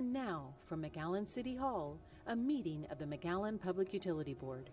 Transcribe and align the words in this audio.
And 0.00 0.14
now, 0.14 0.54
from 0.64 0.82
McAllen 0.82 1.28
City 1.28 1.54
Hall, 1.54 1.98
a 2.26 2.34
meeting 2.34 2.86
of 2.90 2.98
the 2.98 3.04
McAllen 3.04 3.60
Public 3.60 3.92
Utility 3.92 4.32
Board. 4.32 4.70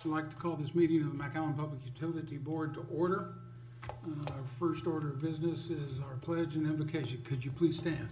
I'd 0.00 0.06
like 0.06 0.30
to 0.30 0.34
call 0.34 0.56
this 0.56 0.74
meeting 0.74 1.02
of 1.02 1.16
the 1.16 1.24
McAllen 1.24 1.56
Public 1.56 1.86
Utility 1.86 2.36
Board 2.36 2.74
to 2.74 2.84
order. 2.92 3.34
Uh, 3.88 4.32
Our 4.32 4.42
first 4.58 4.84
order 4.84 5.10
of 5.10 5.22
business 5.22 5.70
is 5.70 6.00
our 6.00 6.16
pledge 6.16 6.56
and 6.56 6.66
invocation. 6.66 7.22
Could 7.22 7.44
you 7.44 7.52
please 7.52 7.78
stand? 7.78 8.08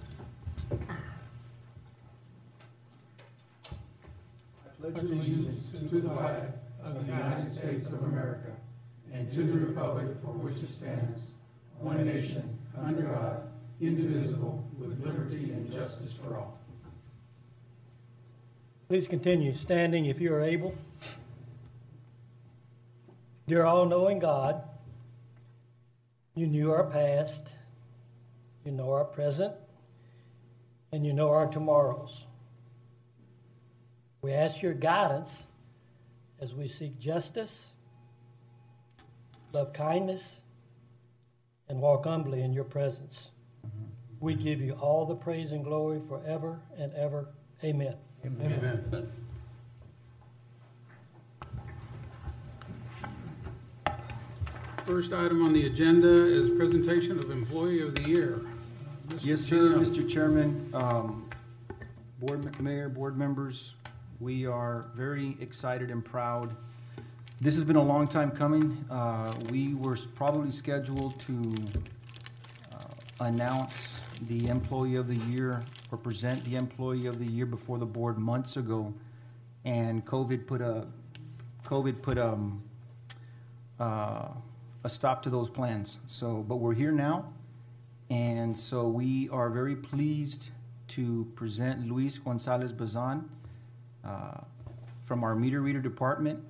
I 0.70 0.76
pledge 4.80 4.98
allegiance 4.98 5.72
to 5.72 6.00
the 6.00 6.08
flag 6.08 6.61
the 7.06 7.12
United 7.12 7.52
States 7.52 7.92
of 7.92 8.02
America 8.04 8.52
and 9.12 9.30
to 9.32 9.42
the 9.42 9.66
republic 9.66 10.06
for 10.22 10.32
which 10.32 10.62
it 10.62 10.68
stands, 10.68 11.30
one 11.78 12.04
nation, 12.04 12.58
under 12.80 13.02
God, 13.02 13.48
indivisible, 13.80 14.64
with 14.78 15.04
liberty 15.04 15.52
and 15.52 15.70
justice 15.70 16.12
for 16.12 16.36
all. 16.36 16.58
Please 18.88 19.08
continue 19.08 19.54
standing 19.54 20.06
if 20.06 20.20
you 20.20 20.32
are 20.32 20.42
able. 20.42 20.74
Dear 23.46 23.64
all 23.64 23.86
knowing 23.86 24.18
God, 24.18 24.62
you 26.34 26.46
knew 26.46 26.72
our 26.72 26.84
past, 26.84 27.52
you 28.64 28.72
know 28.72 28.92
our 28.92 29.04
present, 29.04 29.54
and 30.92 31.04
you 31.04 31.12
know 31.12 31.30
our 31.30 31.46
tomorrows. 31.46 32.26
We 34.22 34.32
ask 34.32 34.62
your 34.62 34.74
guidance 34.74 35.44
as 36.42 36.52
we 36.54 36.66
seek 36.66 36.98
justice, 36.98 37.68
love 39.52 39.72
kindness, 39.72 40.40
and 41.68 41.80
walk 41.80 42.04
humbly 42.04 42.42
in 42.42 42.52
your 42.52 42.64
presence. 42.64 43.30
We 44.18 44.34
give 44.34 44.60
you 44.60 44.72
all 44.72 45.06
the 45.06 45.14
praise 45.14 45.52
and 45.52 45.64
glory 45.64 46.00
forever 46.00 46.60
and 46.76 46.92
ever. 46.94 47.28
Amen. 47.62 47.94
Amen. 48.26 49.12
First 54.84 55.12
item 55.12 55.44
on 55.44 55.52
the 55.52 55.66
agenda 55.66 56.08
is 56.08 56.50
presentation 56.50 57.20
of 57.20 57.30
Employee 57.30 57.82
of 57.82 57.94
the 57.94 58.02
Year. 58.02 58.44
Mr. 59.08 59.24
Yes, 59.24 59.40
sir, 59.42 59.68
Gino. 59.68 59.80
Mr. 59.80 60.08
Chairman, 60.08 60.70
um, 60.74 61.30
board, 62.18 62.60
mayor, 62.60 62.88
board 62.88 63.16
members, 63.16 63.74
we 64.22 64.46
are 64.46 64.86
very 64.94 65.36
excited 65.40 65.90
and 65.90 66.04
proud. 66.04 66.54
This 67.40 67.56
has 67.56 67.64
been 67.64 67.74
a 67.74 67.82
long 67.82 68.06
time 68.06 68.30
coming. 68.30 68.84
Uh, 68.88 69.34
we 69.50 69.74
were 69.74 69.98
probably 70.14 70.52
scheduled 70.52 71.18
to, 71.22 71.54
uh, 72.72 73.24
announce 73.24 74.00
the 74.28 74.46
Employee 74.46 74.94
of 74.94 75.08
the 75.08 75.16
Year 75.32 75.60
or 75.90 75.98
present 75.98 76.44
the 76.44 76.54
Employee 76.54 77.06
of 77.06 77.18
the 77.18 77.24
Year 77.24 77.46
before 77.46 77.78
the 77.78 77.86
board 77.86 78.16
months 78.16 78.56
ago. 78.56 78.94
And 79.64 80.06
COVID 80.06 80.46
put 80.46 80.60
a, 80.60 80.86
COVID 81.66 82.00
put, 82.00 82.16
um, 82.16 82.62
uh, 83.80 84.28
a 84.84 84.88
stop 84.88 85.24
to 85.24 85.30
those 85.30 85.50
plans. 85.50 85.98
So, 86.06 86.44
but 86.48 86.56
we're 86.56 86.74
here 86.74 86.92
now. 86.92 87.32
And 88.08 88.56
so 88.56 88.86
we 88.86 89.28
are 89.30 89.50
very 89.50 89.74
pleased 89.74 90.50
to 90.88 91.26
present 91.34 91.88
Luis 91.88 92.18
Gonzalez 92.18 92.72
Bazan 92.72 93.28
uh, 94.04 94.38
from 95.04 95.24
our 95.24 95.34
meter 95.34 95.60
reader 95.60 95.80
department 95.80 96.42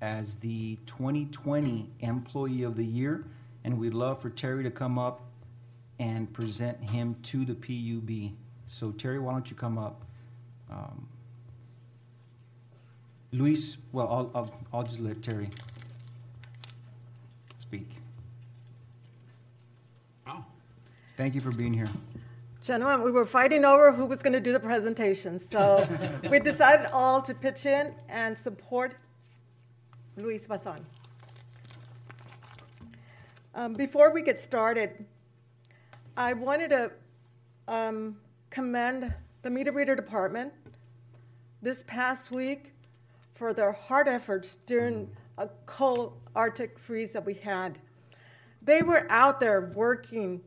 as 0.00 0.36
the 0.36 0.76
2020 0.86 1.88
Employee 2.00 2.62
of 2.62 2.76
the 2.76 2.84
Year. 2.84 3.24
And 3.64 3.78
we'd 3.78 3.94
love 3.94 4.20
for 4.20 4.30
Terry 4.30 4.62
to 4.62 4.70
come 4.70 4.98
up 4.98 5.22
and 5.98 6.32
present 6.32 6.90
him 6.90 7.16
to 7.22 7.44
the 7.44 7.54
PUB. 7.54 8.32
So 8.66 8.90
Terry, 8.92 9.18
why 9.18 9.32
don't 9.32 9.48
you 9.50 9.56
come 9.56 9.78
up? 9.78 10.02
Um, 10.70 11.08
Luis, 13.32 13.76
well, 13.92 14.08
I'll, 14.08 14.30
I'll, 14.34 14.54
I'll 14.72 14.82
just 14.82 15.00
let 15.00 15.22
Terry 15.22 15.48
speak. 17.58 17.88
Wow. 20.26 20.44
Thank 21.16 21.34
you 21.34 21.40
for 21.40 21.50
being 21.50 21.72
here. 21.72 21.88
Gentlemen, 22.64 23.02
we 23.02 23.10
were 23.10 23.26
fighting 23.26 23.62
over 23.62 23.92
who 23.92 24.06
was 24.06 24.22
going 24.22 24.32
to 24.32 24.40
do 24.40 24.50
the 24.50 24.58
presentation, 24.58 25.38
so 25.38 25.86
we 26.30 26.40
decided 26.40 26.86
all 26.94 27.20
to 27.20 27.34
pitch 27.34 27.66
in 27.66 27.94
and 28.08 28.38
support 28.38 28.94
Luis 30.16 30.46
Bazan. 30.46 30.86
Um, 33.54 33.74
before 33.74 34.14
we 34.14 34.22
get 34.22 34.40
started, 34.40 35.04
I 36.16 36.32
wanted 36.32 36.70
to 36.70 36.92
um, 37.68 38.16
commend 38.48 39.12
the 39.42 39.50
meter 39.50 39.70
reader 39.70 39.94
department 39.94 40.50
this 41.60 41.84
past 41.86 42.30
week 42.30 42.72
for 43.34 43.52
their 43.52 43.72
hard 43.72 44.08
efforts 44.08 44.56
during 44.64 45.10
a 45.36 45.50
cold 45.66 46.14
Arctic 46.34 46.78
freeze 46.78 47.12
that 47.12 47.26
we 47.26 47.34
had. 47.34 47.78
They 48.62 48.80
were 48.80 49.06
out 49.10 49.38
there 49.38 49.70
working 49.74 50.40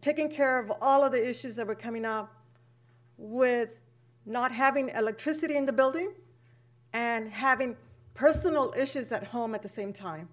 taking 0.00 0.28
care 0.28 0.58
of 0.58 0.72
all 0.80 1.04
of 1.04 1.12
the 1.12 1.28
issues 1.28 1.56
that 1.56 1.66
were 1.66 1.74
coming 1.74 2.04
up 2.04 2.34
with 3.16 3.70
not 4.26 4.52
having 4.52 4.90
electricity 4.90 5.56
in 5.56 5.66
the 5.66 5.72
building 5.72 6.12
and 6.92 7.30
having 7.30 7.76
personal 8.14 8.72
issues 8.76 9.12
at 9.12 9.24
home 9.24 9.54
at 9.54 9.62
the 9.62 9.68
same 9.68 9.92
time. 9.92 10.28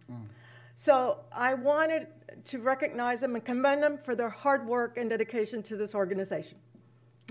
So 0.75 1.19
I 1.35 1.53
wanted 1.53 2.07
to 2.45 2.59
recognize 2.59 3.21
them 3.21 3.35
and 3.35 3.45
commend 3.45 3.83
them 3.83 3.99
for 4.03 4.15
their 4.15 4.29
hard 4.29 4.67
work 4.67 4.97
and 4.97 5.09
dedication 5.09 5.61
to 5.63 5.77
this 5.77 5.93
organization. 5.93 6.57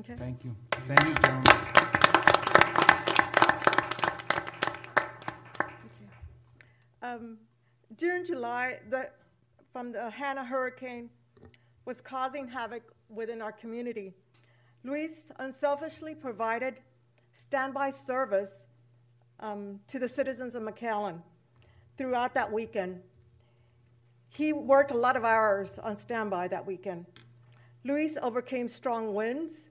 Okay? 0.00 0.14
Thank 0.14 0.44
you. 0.44 0.54
Thank 0.70 1.04
you, 1.04 1.14
gentlemen. 1.14 1.82
Um, 7.02 7.38
during 7.96 8.24
July, 8.24 8.78
the, 8.88 9.10
from 9.72 9.92
the 9.92 10.08
Hanna 10.08 10.44
hurricane 10.44 11.10
was 11.84 12.00
causing 12.00 12.48
havoc 12.48 12.82
within 13.08 13.42
our 13.42 13.52
community. 13.52 14.14
Luis 14.84 15.30
unselfishly 15.38 16.14
provided 16.14 16.80
standby 17.32 17.90
service 17.90 18.66
um, 19.40 19.80
to 19.88 19.98
the 19.98 20.08
citizens 20.08 20.54
of 20.54 20.62
McAllen 20.62 21.20
throughout 21.96 22.34
that 22.34 22.50
weekend. 22.50 23.00
He 24.28 24.52
worked 24.52 24.90
a 24.90 24.96
lot 24.96 25.16
of 25.16 25.24
hours 25.24 25.78
on 25.78 25.96
standby 25.96 26.48
that 26.48 26.66
weekend. 26.66 27.06
Luis 27.84 28.16
overcame 28.22 28.68
strong 28.68 29.14
winds, 29.14 29.68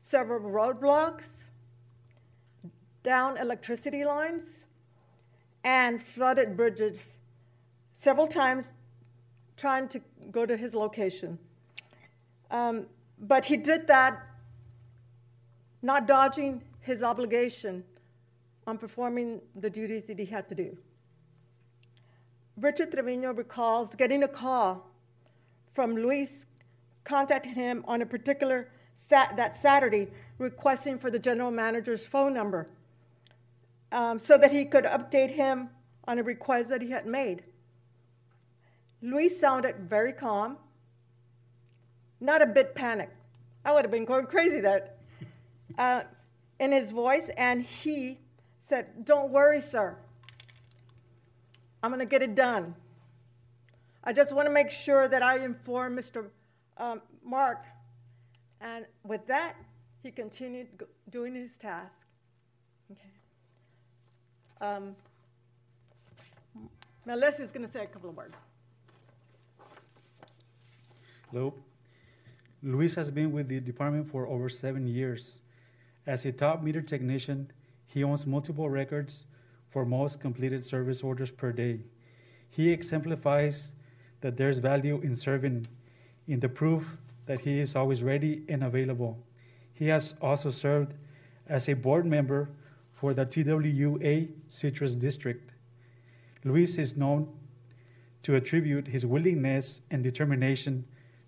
several 0.00 0.40
roadblocks, 0.40 1.44
down 3.02 3.36
electricity 3.36 4.04
lines, 4.04 4.64
and 5.64 6.02
flooded 6.02 6.56
bridges 6.56 7.18
several 7.92 8.26
times 8.26 8.72
trying 9.56 9.88
to 9.88 10.00
go 10.30 10.46
to 10.46 10.56
his 10.56 10.74
location. 10.74 11.38
Um, 12.50 12.86
but 13.18 13.44
he 13.44 13.56
did 13.56 13.86
that 13.88 14.20
not 15.82 16.06
dodging 16.06 16.62
his 16.80 17.02
obligation 17.02 17.84
on 18.66 18.78
performing 18.78 19.40
the 19.56 19.70
duties 19.70 20.04
that 20.04 20.18
he 20.18 20.24
had 20.24 20.48
to 20.48 20.54
do. 20.54 20.76
Richard 22.56 22.92
Trevino 22.92 23.32
recalls 23.32 23.94
getting 23.94 24.22
a 24.22 24.28
call 24.28 24.90
from 25.72 25.94
Luis 25.94 26.46
contacting 27.04 27.54
him 27.54 27.84
on 27.88 28.02
a 28.02 28.06
particular 28.06 28.70
sat- 28.94 29.36
that 29.36 29.56
Saturday 29.56 30.08
requesting 30.38 30.98
for 30.98 31.10
the 31.10 31.18
general 31.18 31.50
manager's 31.50 32.06
phone 32.06 32.34
number 32.34 32.66
um, 33.90 34.18
so 34.18 34.38
that 34.38 34.52
he 34.52 34.64
could 34.64 34.84
update 34.84 35.30
him 35.30 35.70
on 36.06 36.18
a 36.18 36.22
request 36.22 36.68
that 36.68 36.82
he 36.82 36.90
had 36.90 37.06
made. 37.06 37.42
Luis 39.02 39.38
sounded 39.38 39.74
very 39.88 40.12
calm, 40.12 40.56
not 42.20 42.40
a 42.40 42.46
bit 42.46 42.74
panicked. 42.74 43.16
I 43.64 43.72
would 43.72 43.84
have 43.84 43.90
been 43.90 44.04
going 44.04 44.26
crazy 44.26 44.60
there. 44.60 44.90
Uh, 45.76 46.02
in 46.60 46.70
his 46.70 46.92
voice, 46.92 47.28
and 47.36 47.62
he 47.62 48.18
said, 48.60 49.04
Don't 49.04 49.30
worry, 49.30 49.60
sir. 49.60 49.96
I'm 51.82 51.90
going 51.90 51.98
to 51.98 52.06
get 52.06 52.22
it 52.22 52.36
done. 52.36 52.76
I 54.04 54.12
just 54.12 54.32
want 54.32 54.46
to 54.46 54.52
make 54.52 54.70
sure 54.70 55.08
that 55.08 55.22
I 55.22 55.38
inform 55.38 55.96
Mr. 55.96 56.28
Um, 56.76 57.02
Mark. 57.24 57.64
And 58.60 58.86
with 59.02 59.26
that, 59.26 59.56
he 60.02 60.12
continued 60.12 60.68
doing 61.10 61.34
his 61.34 61.56
task. 61.56 62.06
Okay. 62.92 63.00
Um, 64.60 64.94
Leslie's 67.04 67.50
going 67.50 67.66
to 67.66 67.72
say 67.72 67.82
a 67.82 67.86
couple 67.86 68.10
of 68.10 68.16
words. 68.16 68.38
Hello. 71.32 71.54
Luis 72.62 72.94
has 72.94 73.10
been 73.10 73.32
with 73.32 73.48
the 73.48 73.58
department 73.58 74.06
for 74.06 74.26
over 74.28 74.50
seven 74.50 74.86
years. 74.86 75.40
As 76.06 76.26
a 76.26 76.32
top 76.32 76.62
meter 76.62 76.82
technician, 76.82 77.50
he 77.86 78.04
owns 78.04 78.26
multiple 78.26 78.68
records 78.68 79.24
for 79.66 79.86
most 79.86 80.20
completed 80.20 80.62
service 80.62 81.02
orders 81.02 81.30
per 81.30 81.50
day. 81.50 81.80
He 82.50 82.70
exemplifies 82.70 83.72
that 84.20 84.36
there's 84.36 84.58
value 84.58 85.00
in 85.00 85.16
serving, 85.16 85.66
in 86.28 86.40
the 86.40 86.50
proof 86.50 86.98
that 87.24 87.40
he 87.40 87.60
is 87.60 87.74
always 87.74 88.02
ready 88.02 88.42
and 88.46 88.62
available. 88.62 89.18
He 89.72 89.88
has 89.88 90.14
also 90.20 90.50
served 90.50 90.92
as 91.48 91.66
a 91.66 91.72
board 91.72 92.04
member 92.04 92.50
for 92.92 93.14
the 93.14 93.24
TWA 93.24 94.26
Citrus 94.48 94.94
District. 94.96 95.54
Luis 96.44 96.76
is 96.76 96.94
known 96.94 97.32
to 98.22 98.34
attribute 98.34 98.88
his 98.88 99.06
willingness 99.06 99.80
and 99.90 100.02
determination 100.02 100.84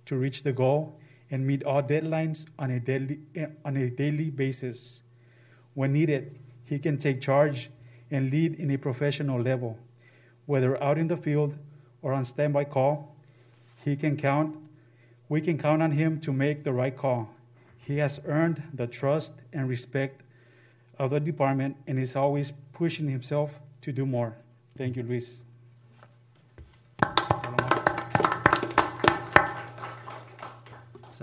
to 0.07 0.17
reach 0.17 0.43
the 0.43 0.53
goal 0.53 0.99
and 1.31 1.47
meet 1.47 1.63
all 1.65 1.83
deadlines 1.83 2.47
on 2.59 2.71
a 2.71 2.81
daily, 2.81 3.21
eh, 3.35 3.47
on 3.65 3.77
a 3.77 3.91
daily 3.91 4.31
basis. 4.31 5.01
When 5.75 5.93
needed, 5.93 6.39
he 6.65 6.79
can 6.79 6.99
take 6.99 7.21
charge 7.21 7.71
and 8.11 8.31
lead 8.31 8.55
in 8.55 8.71
a 8.71 8.77
professional 8.77 9.41
level. 9.41 9.79
Whether 10.47 10.83
out 10.83 10.99
in 10.99 11.09
the 11.09 11.17
field 11.17 11.59
or 12.03 12.13
on 12.13 12.25
standby 12.25 12.65
call, 12.65 13.17
he 13.85 13.97
can 13.97 14.17
count, 14.17 14.57
we 15.29 15.41
can 15.41 15.59
count 15.59 15.83
on 15.83 15.93
him 15.93 16.21
to 16.21 16.33
make 16.33 16.65
the 16.65 16.73
right 16.73 16.97
call. 16.97 17.31
He 17.79 17.99
has 17.99 18.21
earned 18.27 18.63
the 18.73 18.87
trust 18.87 19.35
and 19.53 19.69
respect 19.69 20.23
of 20.99 21.11
the 21.11 21.21
department 21.21 21.77
and 21.87 21.99
is 21.99 22.17
always 22.17 22.53
pushing 22.73 23.09
himself 23.09 23.61
to 23.83 23.93
do 23.93 24.07
more. 24.07 24.37
Thank 24.77 24.97
you, 24.97 25.03
Luis. 25.03 25.44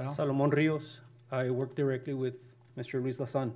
Sal? 0.02 0.14
Salomon 0.16 0.50
Rios. 0.50 1.02
I 1.32 1.50
work 1.52 1.76
directly 1.76 2.14
with 2.14 2.54
Mr. 2.78 3.02
Luis 3.02 3.18
Bazan. 3.18 3.54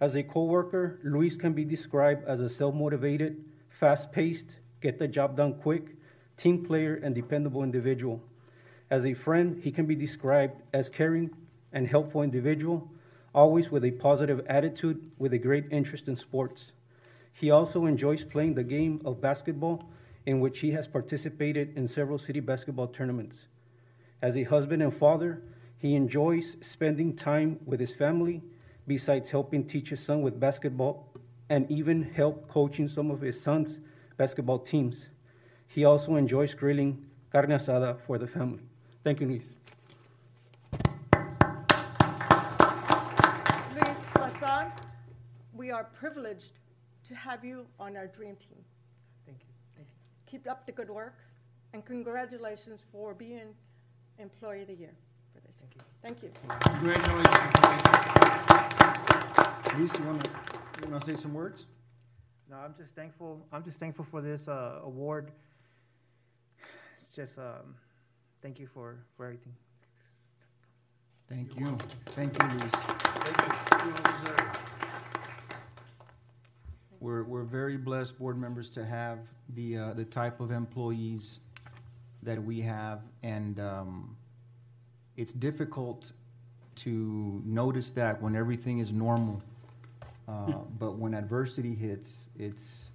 As 0.00 0.14
a 0.14 0.22
coworker, 0.22 0.98
Luis 1.02 1.36
can 1.36 1.54
be 1.54 1.64
described 1.64 2.26
as 2.26 2.40
a 2.40 2.48
self-motivated, 2.48 3.44
fast-paced, 3.68 4.58
get 4.80 4.98
the 4.98 5.08
job 5.08 5.36
done 5.36 5.54
quick, 5.54 5.96
team 6.36 6.64
player, 6.64 6.94
and 6.94 7.14
dependable 7.14 7.62
individual. 7.62 8.22
As 8.90 9.06
a 9.06 9.14
friend, 9.14 9.60
he 9.62 9.70
can 9.70 9.86
be 9.86 9.94
described 9.94 10.62
as 10.72 10.90
caring 10.90 11.30
and 11.72 11.88
helpful 11.88 12.22
individual, 12.22 12.90
always 13.34 13.70
with 13.70 13.84
a 13.84 13.92
positive 13.92 14.44
attitude 14.48 15.10
with 15.18 15.32
a 15.32 15.38
great 15.38 15.66
interest 15.70 16.08
in 16.08 16.16
sports. 16.16 16.72
He 17.32 17.50
also 17.50 17.86
enjoys 17.86 18.24
playing 18.24 18.54
the 18.54 18.64
game 18.64 19.00
of 19.04 19.20
basketball, 19.20 19.84
in 20.26 20.40
which 20.40 20.60
he 20.60 20.72
has 20.72 20.86
participated 20.86 21.76
in 21.76 21.88
several 21.88 22.18
city 22.18 22.40
basketball 22.40 22.88
tournaments. 22.88 23.46
As 24.20 24.36
a 24.36 24.42
husband 24.42 24.82
and 24.82 24.92
father, 24.92 25.42
he 25.80 25.94
enjoys 25.94 26.58
spending 26.60 27.16
time 27.16 27.58
with 27.64 27.80
his 27.80 27.94
family, 27.94 28.42
besides 28.86 29.30
helping 29.30 29.64
teach 29.64 29.88
his 29.88 30.00
son 30.00 30.20
with 30.20 30.38
basketball 30.38 31.08
and 31.48 31.70
even 31.70 32.02
help 32.02 32.48
coaching 32.48 32.86
some 32.86 33.10
of 33.10 33.22
his 33.22 33.40
son's 33.40 33.80
basketball 34.18 34.58
teams. 34.58 35.08
He 35.66 35.84
also 35.86 36.16
enjoys 36.16 36.52
grilling 36.52 37.06
carne 37.32 37.50
asada 37.50 37.98
for 37.98 38.18
the 38.18 38.26
family. 38.26 38.62
Thank 39.02 39.20
you, 39.20 39.28
Luis. 39.28 39.44
Luis 43.74 44.02
Bazan, 44.14 44.72
we 45.54 45.70
are 45.70 45.84
privileged 45.84 46.58
to 47.04 47.14
have 47.14 47.42
you 47.42 47.66
on 47.78 47.96
our 47.96 48.06
dream 48.06 48.36
team. 48.36 48.62
Thank 49.24 49.38
you. 49.38 49.54
Thank 49.76 49.88
you. 49.88 49.94
Keep 50.30 50.46
up 50.50 50.66
the 50.66 50.72
good 50.72 50.90
work, 50.90 51.16
and 51.72 51.82
congratulations 51.86 52.82
for 52.92 53.14
being 53.14 53.54
Employee 54.18 54.62
of 54.62 54.68
the 54.68 54.74
Year 54.74 54.90
for 54.92 54.94
this. 54.94 55.09
Thank 56.02 56.22
you. 56.22 56.30
Congratulations. 56.60 57.34
Luis, 59.76 59.98
you 59.98 60.04
wanna, 60.04 60.20
you 60.82 60.90
wanna 60.90 61.04
say 61.04 61.14
some 61.14 61.34
words? 61.34 61.66
No, 62.50 62.56
I'm 62.56 62.74
just 62.76 62.94
thankful. 62.94 63.46
I'm 63.52 63.62
just 63.62 63.78
thankful 63.78 64.04
for 64.04 64.20
this 64.20 64.48
uh, 64.48 64.80
award. 64.82 65.30
It's 67.02 67.14
just 67.14 67.38
um, 67.38 67.76
thank 68.42 68.58
you 68.58 68.66
for 68.66 68.98
for 69.16 69.26
everything. 69.26 69.54
Thank 71.28 71.56
you. 71.58 71.78
Thank 72.06 72.42
you, 72.42 72.48
Luis. 72.48 72.72
We're, 76.98 77.22
we're 77.22 77.44
very 77.44 77.76
blessed, 77.76 78.18
board 78.18 78.36
members, 78.36 78.68
to 78.70 78.84
have 78.84 79.20
the, 79.54 79.78
uh, 79.78 79.92
the 79.94 80.04
type 80.04 80.40
of 80.40 80.50
employees 80.50 81.38
that 82.22 82.42
we 82.42 82.60
have. 82.60 83.00
And, 83.22 83.58
um, 83.58 84.16
it's 85.20 85.34
difficult 85.34 86.12
to 86.76 87.42
notice 87.44 87.90
that 87.90 88.22
when 88.22 88.34
everything 88.34 88.78
is 88.78 88.90
normal. 88.90 89.42
Uh, 90.26 90.52
but 90.78 90.96
when 90.96 91.12
adversity 91.12 91.74
hits, 91.74 92.20
it's, 92.38 92.86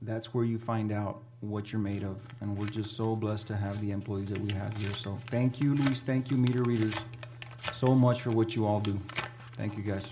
that's 0.00 0.32
where 0.32 0.46
you 0.46 0.58
find 0.58 0.90
out 0.92 1.20
what 1.40 1.70
you're 1.70 1.80
made 1.80 2.04
of. 2.04 2.24
And 2.40 2.56
we're 2.56 2.68
just 2.68 2.96
so 2.96 3.14
blessed 3.14 3.48
to 3.48 3.56
have 3.56 3.78
the 3.82 3.90
employees 3.90 4.30
that 4.30 4.38
we 4.38 4.56
have 4.56 4.74
here. 4.78 4.92
So 4.92 5.18
thank 5.26 5.60
you, 5.60 5.74
Luis. 5.74 6.00
Thank 6.00 6.30
you, 6.30 6.38
meter 6.38 6.62
readers, 6.62 6.94
so 7.74 7.94
much 7.94 8.22
for 8.22 8.30
what 8.30 8.56
you 8.56 8.66
all 8.66 8.80
do. 8.80 8.98
Thank 9.58 9.76
you, 9.76 9.82
guys. 9.82 10.04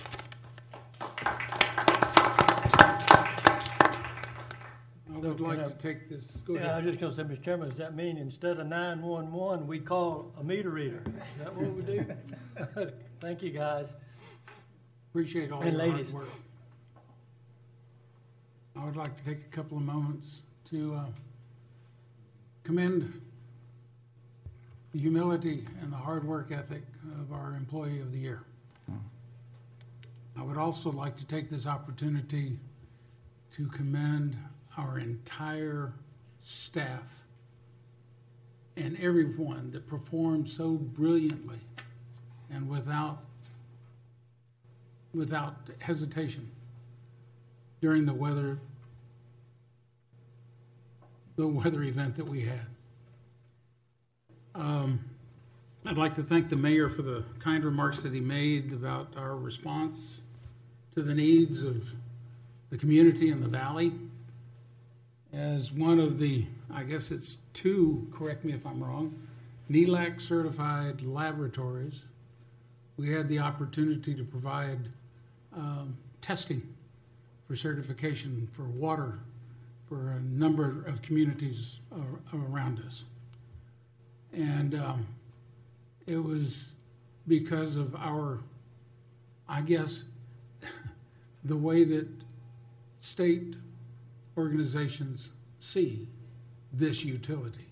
I 5.17 5.29
would 5.29 5.41
like 5.41 5.65
to 5.65 5.73
take 5.79 6.09
this, 6.11 6.25
go 6.45 6.55
Yeah, 6.55 6.61
I 6.61 6.65
ahead. 6.65 6.85
was 6.85 6.97
just 6.99 7.01
gonna 7.17 7.31
say, 7.31 7.37
Mr. 7.37 7.43
Chairman, 7.43 7.69
does 7.71 7.79
that 7.79 7.95
mean 7.97 8.19
instead 8.19 8.59
of 8.59 8.67
nine-one-one, 8.67 9.67
we 9.67 9.79
call 9.81 10.33
a 10.39 10.45
meter 10.45 10.69
reader? 10.71 11.03
Is 11.07 11.39
that 11.45 11.55
what 11.57 11.73
we 11.73 11.83
do? 11.83 12.07
Thank 13.21 13.43
you, 13.43 13.51
guys. 13.51 13.95
Appreciate 15.11 15.51
all 15.51 15.63
And 15.63 15.73
your 15.73 15.81
hard 15.81 15.93
ladies. 15.95 16.13
work. 16.13 16.29
I 18.79 18.85
would 18.85 18.97
like 18.97 19.17
to 19.17 19.25
take 19.25 19.41
a 19.41 19.49
couple 19.49 19.79
of 19.79 19.85
moments 19.85 20.43
to 20.67 20.95
uh, 20.95 21.05
commend 22.63 23.23
the 24.93 24.99
humility 24.99 25.65
and 25.81 25.91
the 25.91 25.97
hard 25.97 26.25
work 26.27 26.53
ethic 26.53 26.83
of 27.21 27.33
our 27.33 27.55
Employee 27.55 28.01
of 28.01 28.13
the 28.13 28.19
Year. 28.19 28.43
I 30.39 30.43
would 30.43 30.59
also 30.59 30.93
like 30.93 31.17
to 31.17 31.27
take 31.27 31.49
this 31.49 31.67
opportunity 31.67 32.59
to 33.53 33.67
commend 33.69 34.37
our 34.77 34.99
entire 34.99 35.93
staff 36.43 37.25
and 38.77 38.99
everyone 39.01 39.71
that 39.73 39.87
performed 39.87 40.49
so 40.49 40.73
brilliantly 40.73 41.61
and 42.51 42.69
without 42.69 43.19
without 45.15 45.55
hesitation 45.81 46.51
during 47.81 48.05
the 48.05 48.13
weather 48.13 48.59
the 51.37 51.47
weather 51.47 51.83
event 51.83 52.17
that 52.17 52.27
we 52.27 52.47
had. 52.47 52.67
Um, 54.55 55.01
I'd 55.87 55.99
like 55.99 56.15
to 56.15 56.23
thank 56.23 56.49
the 56.49 56.57
mayor 56.57 56.89
for 56.89 57.03
the 57.03 57.25
kind 57.39 57.63
remarks 57.63 58.03
that 58.03 58.13
he 58.13 58.21
made 58.21 58.73
about 58.73 59.09
our 59.17 59.37
response 59.37 60.21
to 60.93 61.03
the 61.03 61.15
needs 61.15 61.63
of 61.63 61.95
the 62.71 62.79
community 62.79 63.29
in 63.29 63.41
the 63.41 63.49
valley. 63.49 63.93
As 65.33 65.73
one 65.73 65.99
of 65.99 66.19
the, 66.19 66.47
I 66.73 66.85
guess 66.85 67.11
it's 67.11 67.39
two, 67.53 68.09
correct 68.13 68.45
me 68.45 68.53
if 68.53 68.67
I'm 68.67 68.83
wrong, 68.83 69.15
NELAC 69.71 70.21
certified 70.21 71.03
laboratories, 71.03 72.03
we 72.97 73.13
had 73.13 73.29
the 73.29 73.41
opportunity 73.41 74.15
to 74.15 74.25
provide 74.25 74.89
um, 75.55 75.97
testing 76.21 76.63
for 77.47 77.57
certification 77.57 78.49
for 78.53 78.65
water 78.65 79.21
for 79.89 80.13
a 80.13 80.21
number 80.21 80.85
of 80.87 81.03
communities 81.03 81.81
around 82.35 82.81
us. 82.81 83.05
And 84.33 84.75
um, 84.75 85.07
it 86.07 86.19
was 86.19 86.75
because 87.29 87.77
of 87.77 87.95
our, 87.95 88.41
I 89.49 89.61
guess, 89.61 90.05
the 91.45 91.57
way 91.57 91.85
that 91.85 92.09
state 93.01 93.57
organizations 94.37 95.31
see 95.59 96.09
this 96.73 97.05
utility. 97.05 97.69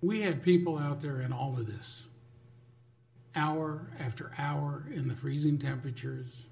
We 0.00 0.22
had 0.22 0.42
people 0.42 0.78
out 0.78 1.00
there 1.02 1.20
in 1.20 1.32
all 1.32 1.58
of 1.58 1.66
this, 1.66 2.06
hour 3.34 3.90
after 3.98 4.32
hour 4.38 4.86
in 4.92 5.08
the 5.08 5.14
freezing 5.14 5.58
temperatures, 5.58 6.46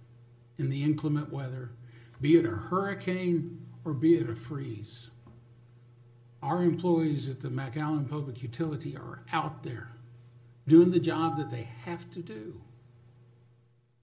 in 0.59 0.69
the 0.69 0.83
inclement 0.83 1.33
weather, 1.33 1.71
be 2.21 2.37
it 2.37 2.45
a 2.45 2.51
hurricane 2.51 3.67
or 3.85 3.95
be 3.95 4.17
it 4.17 4.29
a 4.29 4.37
freeze. 4.37 5.09
Our 6.43 6.63
employees 6.63 7.29
at 7.29 7.41
the 7.41 7.49
McAllen 7.49 8.09
Public 8.09 8.43
Utility 8.43 8.97
are 8.97 9.23
out 9.33 9.63
there 9.63 9.93
doing 10.67 10.91
the 10.91 11.01
job 11.01 11.39
that 11.39 11.51
they 11.51 11.69
have 11.85 12.11
to 12.11 12.21
do, 12.21 12.61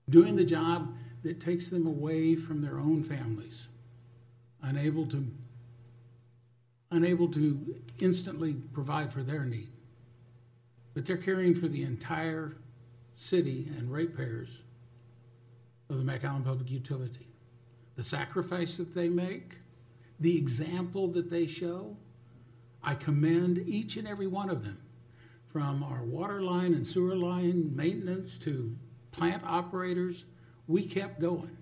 doing 0.09 0.35
the 0.35 0.43
job 0.43 0.95
that 1.23 1.39
takes 1.39 1.69
them 1.69 1.85
away 1.85 2.35
from 2.35 2.61
their 2.61 2.79
own 2.79 3.03
families, 3.03 3.67
unable 4.61 5.05
to 5.07 5.27
unable 6.91 7.27
to 7.27 7.81
instantly 7.99 8.53
provide 8.53 9.11
for 9.11 9.21
their 9.23 9.43
need. 9.43 9.69
But 10.93 11.05
they're 11.05 11.17
caring 11.17 11.53
for 11.55 11.67
the 11.67 11.83
entire 11.83 12.55
city 13.15 13.69
and 13.77 13.91
ratepayers 13.91 14.61
of 15.89 15.97
the 15.97 16.03
McAllen 16.03 16.45
Public 16.45 16.69
Utility. 16.71 17.27
the 17.95 18.03
sacrifice 18.03 18.77
that 18.77 18.93
they 18.93 19.09
make, 19.09 19.55
the 20.19 20.37
example 20.37 21.07
that 21.09 21.29
they 21.29 21.47
show. 21.47 21.97
I 22.83 22.93
commend 22.93 23.57
each 23.67 23.97
and 23.97 24.07
every 24.07 24.27
one 24.27 24.49
of 24.49 24.63
them, 24.63 24.79
from 25.51 25.81
our 25.83 26.03
water 26.03 26.41
line 26.41 26.73
and 26.73 26.85
sewer 26.85 27.15
line 27.15 27.75
maintenance 27.75 28.37
to 28.39 28.75
plant 29.11 29.43
operators. 29.45 30.25
We 30.67 30.83
kept 30.85 31.19
going. 31.19 31.57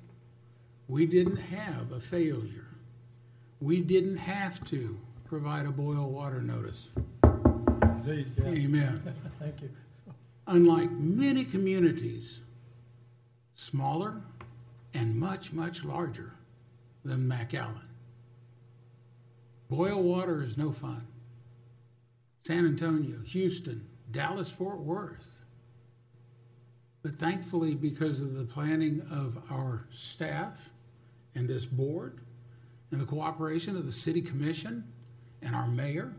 We 0.88 1.06
didn't 1.06 1.38
have 1.38 1.92
a 1.92 2.00
failure. 2.00 2.63
We 3.64 3.80
didn't 3.80 4.18
have 4.18 4.62
to 4.66 5.00
provide 5.24 5.66
a 5.66 5.72
boil 5.72 6.10
water 6.10 6.42
notice. 6.42 6.90
Please, 8.04 8.36
yeah, 8.38 8.50
Amen. 8.50 9.16
thank 9.40 9.62
you. 9.62 9.70
Unlike 10.46 10.92
many 10.92 11.46
communities, 11.46 12.42
smaller 13.56 14.22
and 14.94 15.16
much, 15.18 15.54
much 15.54 15.86
larger 15.86 16.34
than 17.06 17.26
McAllen. 17.26 17.88
Boil 19.70 20.04
water 20.04 20.44
is 20.44 20.58
no 20.58 20.74
fun. 20.74 21.08
San 22.46 22.66
Antonio, 22.66 23.20
Houston, 23.28 23.88
Dallas, 24.12 24.52
Fort 24.52 24.82
Worth. 24.82 25.46
But 27.02 27.16
thankfully, 27.16 27.76
because 27.76 28.22
of 28.22 28.34
the 28.34 28.44
planning 28.44 29.08
of 29.10 29.42
our 29.50 29.88
staff 29.90 30.72
and 31.34 31.48
this 31.48 31.66
board 31.66 32.20
and 32.94 33.02
the 33.02 33.06
cooperation 33.06 33.76
of 33.76 33.88
the 33.88 33.92
city 33.92 34.22
commission 34.22 34.84
and 35.42 35.56
our 35.56 35.68
mayor, 35.68 36.14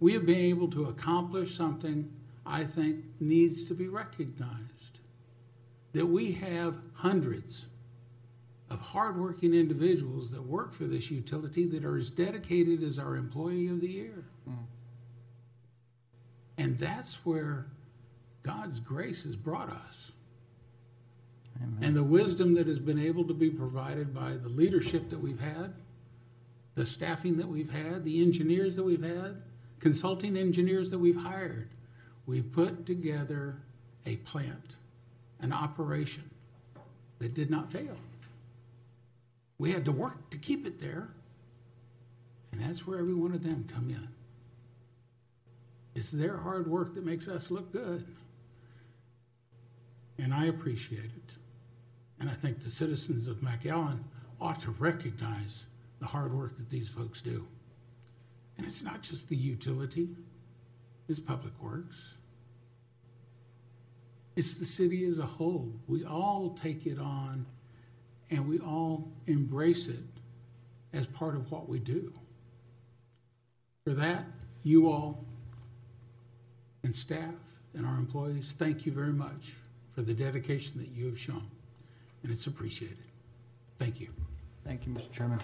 we 0.00 0.12
have 0.12 0.26
been 0.26 0.40
able 0.40 0.66
to 0.68 0.86
accomplish 0.86 1.54
something 1.54 2.12
I 2.44 2.64
think 2.64 3.04
needs 3.20 3.64
to 3.66 3.74
be 3.74 3.86
recognized. 3.86 4.98
That 5.92 6.06
we 6.06 6.32
have 6.32 6.78
hundreds 6.94 7.66
of 8.68 8.80
hardworking 8.80 9.54
individuals 9.54 10.32
that 10.32 10.42
work 10.42 10.72
for 10.74 10.84
this 10.84 11.12
utility 11.12 11.64
that 11.66 11.84
are 11.84 11.96
as 11.96 12.10
dedicated 12.10 12.82
as 12.82 12.98
our 12.98 13.14
employee 13.14 13.68
of 13.68 13.80
the 13.80 13.88
year. 13.88 14.24
Mm. 14.48 14.54
And 16.58 16.78
that's 16.78 17.24
where 17.24 17.66
God's 18.42 18.80
grace 18.80 19.22
has 19.22 19.36
brought 19.36 19.70
us. 19.70 20.12
And 21.82 21.94
the 21.94 22.02
wisdom 22.02 22.54
that 22.54 22.66
has 22.66 22.78
been 22.78 22.98
able 22.98 23.24
to 23.24 23.34
be 23.34 23.50
provided 23.50 24.14
by 24.14 24.32
the 24.32 24.48
leadership 24.48 25.10
that 25.10 25.20
we've 25.20 25.40
had, 25.40 25.74
the 26.74 26.86
staffing 26.86 27.36
that 27.38 27.48
we've 27.48 27.72
had, 27.72 28.04
the 28.04 28.22
engineers 28.22 28.76
that 28.76 28.82
we've 28.82 29.02
had, 29.02 29.42
consulting 29.80 30.36
engineers 30.36 30.90
that 30.90 30.98
we've 30.98 31.16
hired. 31.16 31.70
We 32.26 32.42
put 32.42 32.86
together 32.86 33.62
a 34.06 34.16
plant, 34.16 34.76
an 35.40 35.52
operation 35.52 36.30
that 37.18 37.34
did 37.34 37.50
not 37.50 37.72
fail. 37.72 37.96
We 39.58 39.72
had 39.72 39.84
to 39.86 39.92
work 39.92 40.30
to 40.30 40.38
keep 40.38 40.66
it 40.66 40.80
there, 40.80 41.10
and 42.52 42.60
that's 42.60 42.86
where 42.86 42.98
every 42.98 43.14
one 43.14 43.32
of 43.32 43.42
them 43.42 43.66
come 43.72 43.90
in. 43.90 44.08
It's 45.94 46.10
their 46.10 46.38
hard 46.38 46.66
work 46.66 46.94
that 46.94 47.04
makes 47.04 47.28
us 47.28 47.50
look 47.50 47.72
good. 47.72 48.06
And 50.18 50.32
I 50.32 50.46
appreciate 50.46 51.04
it. 51.04 51.34
And 52.18 52.30
I 52.30 52.34
think 52.34 52.60
the 52.60 52.70
citizens 52.70 53.26
of 53.26 53.38
McAllen 53.38 54.00
ought 54.40 54.60
to 54.62 54.70
recognize 54.70 55.66
the 56.00 56.06
hard 56.06 56.34
work 56.34 56.56
that 56.56 56.70
these 56.70 56.88
folks 56.88 57.20
do. 57.20 57.46
And 58.56 58.66
it's 58.66 58.82
not 58.82 59.02
just 59.02 59.28
the 59.28 59.36
utility, 59.36 60.08
it's 61.08 61.20
public 61.20 61.52
works. 61.62 62.16
It's 64.36 64.54
the 64.54 64.66
city 64.66 65.04
as 65.04 65.18
a 65.18 65.26
whole. 65.26 65.74
We 65.86 66.04
all 66.04 66.50
take 66.50 66.86
it 66.86 66.98
on 66.98 67.46
and 68.30 68.48
we 68.48 68.58
all 68.58 69.12
embrace 69.26 69.88
it 69.88 70.04
as 70.92 71.06
part 71.06 71.34
of 71.34 71.50
what 71.50 71.68
we 71.68 71.78
do. 71.78 72.12
For 73.84 73.92
that, 73.94 74.24
you 74.62 74.90
all 74.90 75.24
and 76.82 76.94
staff 76.94 77.34
and 77.74 77.84
our 77.84 77.96
employees, 77.96 78.54
thank 78.56 78.86
you 78.86 78.92
very 78.92 79.12
much 79.12 79.54
for 79.94 80.02
the 80.02 80.14
dedication 80.14 80.78
that 80.78 80.88
you 80.88 81.06
have 81.06 81.18
shown. 81.18 81.50
And 82.22 82.30
it's 82.30 82.46
appreciated. 82.46 82.98
Thank 83.78 84.00
you. 84.00 84.08
Thank 84.64 84.86
you, 84.86 84.92
Mr. 84.92 85.10
Chairman. 85.10 85.38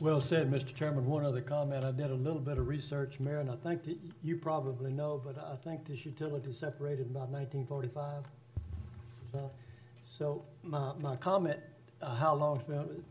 Well 0.00 0.20
said, 0.20 0.48
Mr. 0.50 0.72
Chairman. 0.74 1.06
One 1.06 1.24
other 1.24 1.40
comment. 1.40 1.84
I 1.84 1.90
did 1.90 2.10
a 2.10 2.14
little 2.14 2.38
bit 2.40 2.58
of 2.58 2.68
research, 2.68 3.18
Mayor, 3.18 3.40
and 3.40 3.50
I 3.50 3.56
think 3.56 3.82
that 3.84 3.96
you 4.22 4.36
probably 4.36 4.92
know, 4.92 5.20
but 5.24 5.36
I 5.38 5.56
think 5.56 5.86
this 5.86 6.04
utility 6.06 6.52
separated 6.52 7.06
in 7.06 7.10
about 7.16 7.30
1945. 7.30 8.24
So- 9.32 9.50
So 10.16 10.42
my, 10.64 10.92
my 11.00 11.14
comment, 11.16 11.60
uh, 12.02 12.12
how 12.14 12.34
long 12.34 12.56
it's 12.58 12.66
been, 12.68 13.04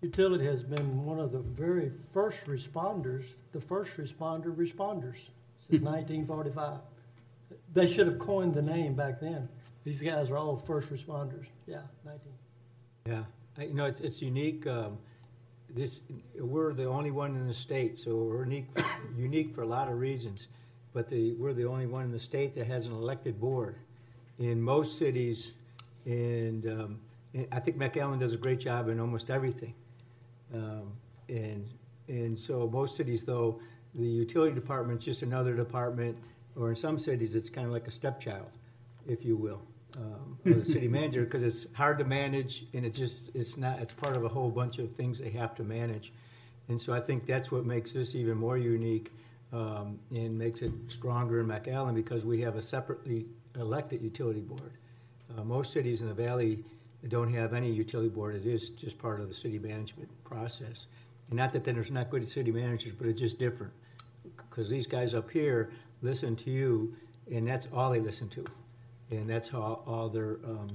utility 0.00 0.44
has 0.44 0.62
been 0.64 1.04
one 1.04 1.20
of 1.20 1.30
the 1.30 1.38
very 1.38 1.92
first 2.12 2.44
responders, 2.46 3.24
the 3.52 3.60
first 3.60 3.96
responder 3.96 4.54
responders 4.54 5.30
since 5.68 5.82
1945. 5.82 6.78
They 7.74 7.86
should 7.92 8.06
have 8.08 8.18
coined 8.18 8.54
the 8.54 8.62
name 8.62 8.94
back 8.94 9.20
then. 9.20 9.48
These 9.86 10.02
guys 10.02 10.32
are 10.32 10.36
all 10.36 10.56
first 10.56 10.92
responders. 10.92 11.46
Yeah, 11.64 11.82
19. 12.04 12.32
Yeah, 13.06 13.22
I- 13.56 13.66
you 13.66 13.74
know, 13.74 13.84
it's, 13.84 14.00
it's 14.00 14.20
unique, 14.20 14.66
um, 14.66 14.98
this, 15.70 16.00
we're 16.36 16.72
the 16.72 16.86
only 16.86 17.12
one 17.12 17.36
in 17.36 17.46
the 17.46 17.54
state, 17.54 18.00
so 18.00 18.16
we're 18.16 18.42
unique, 18.42 18.66
unique 19.16 19.54
for 19.54 19.62
a 19.62 19.66
lot 19.66 19.86
of 19.86 20.00
reasons. 20.00 20.48
But 20.92 21.08
the, 21.08 21.34
we're 21.34 21.52
the 21.52 21.66
only 21.66 21.86
one 21.86 22.02
in 22.02 22.10
the 22.10 22.18
state 22.18 22.56
that 22.56 22.66
has 22.66 22.86
an 22.86 22.94
elected 22.94 23.40
board. 23.40 23.76
In 24.40 24.60
most 24.60 24.98
cities, 24.98 25.52
and, 26.04 26.66
um, 26.66 27.00
and 27.32 27.46
I 27.52 27.60
think 27.60 27.78
McAllen 27.78 28.18
does 28.18 28.32
a 28.32 28.36
great 28.36 28.58
job 28.58 28.88
in 28.88 28.98
almost 28.98 29.30
everything. 29.30 29.74
Um, 30.52 30.94
and, 31.28 31.64
and 32.08 32.36
so 32.36 32.68
most 32.68 32.96
cities 32.96 33.24
though, 33.24 33.60
the 33.94 34.04
utility 34.04 34.52
department's 34.52 35.04
just 35.04 35.22
another 35.22 35.54
department, 35.54 36.18
or 36.56 36.70
in 36.70 36.76
some 36.76 36.98
cities, 36.98 37.36
it's 37.36 37.48
kind 37.48 37.68
of 37.68 37.72
like 37.72 37.86
a 37.86 37.92
stepchild, 37.92 38.50
if 39.06 39.24
you 39.24 39.36
will, 39.36 39.62
um, 39.96 40.38
of 40.44 40.58
the 40.58 40.64
city 40.64 40.88
manager, 40.88 41.24
because 41.24 41.42
it's 41.42 41.72
hard 41.74 41.98
to 41.98 42.04
manage 42.04 42.66
and 42.74 42.84
it 42.84 42.94
just, 42.94 43.30
it's 43.34 43.56
not, 43.56 43.78
it's 43.80 43.92
part 43.92 44.16
of 44.16 44.24
a 44.24 44.28
whole 44.28 44.50
bunch 44.50 44.78
of 44.78 44.92
things 44.92 45.18
they 45.18 45.30
have 45.30 45.54
to 45.54 45.64
manage. 45.64 46.12
And 46.68 46.80
so 46.80 46.92
I 46.92 47.00
think 47.00 47.26
that's 47.26 47.52
what 47.52 47.64
makes 47.64 47.92
this 47.92 48.14
even 48.14 48.36
more 48.36 48.58
unique, 48.58 49.12
um, 49.52 49.98
and 50.10 50.36
makes 50.36 50.62
it 50.62 50.72
stronger 50.88 51.40
in 51.40 51.46
McAllen, 51.46 51.94
because 51.94 52.24
we 52.24 52.40
have 52.40 52.56
a 52.56 52.62
separately 52.62 53.26
elected 53.54 54.02
utility 54.02 54.40
board. 54.40 54.72
Uh, 55.36 55.44
most 55.44 55.72
cities 55.72 56.02
in 56.02 56.08
the 56.08 56.14
valley 56.14 56.64
don't 57.08 57.32
have 57.32 57.54
any 57.54 57.70
utility 57.70 58.08
board, 58.08 58.34
it 58.34 58.46
is 58.46 58.70
just 58.70 58.98
part 58.98 59.20
of 59.20 59.28
the 59.28 59.34
city 59.34 59.58
management 59.58 60.08
process. 60.24 60.86
And 61.30 61.36
not 61.36 61.52
that 61.52 61.64
then 61.64 61.74
there's 61.74 61.90
not 61.90 62.10
good 62.10 62.28
city 62.28 62.50
managers, 62.50 62.92
but 62.92 63.06
it's 63.06 63.20
just 63.20 63.38
different. 63.38 63.72
Because 64.36 64.68
these 64.68 64.86
guys 64.86 65.14
up 65.14 65.30
here 65.30 65.70
listen 66.02 66.34
to 66.36 66.50
you, 66.50 66.94
and 67.32 67.46
that's 67.46 67.68
all 67.72 67.90
they 67.90 68.00
listen 68.00 68.28
to. 68.30 68.44
And 69.10 69.28
that's 69.28 69.48
how 69.48 69.82
all 69.86 70.08
their, 70.08 70.38
um, 70.44 70.68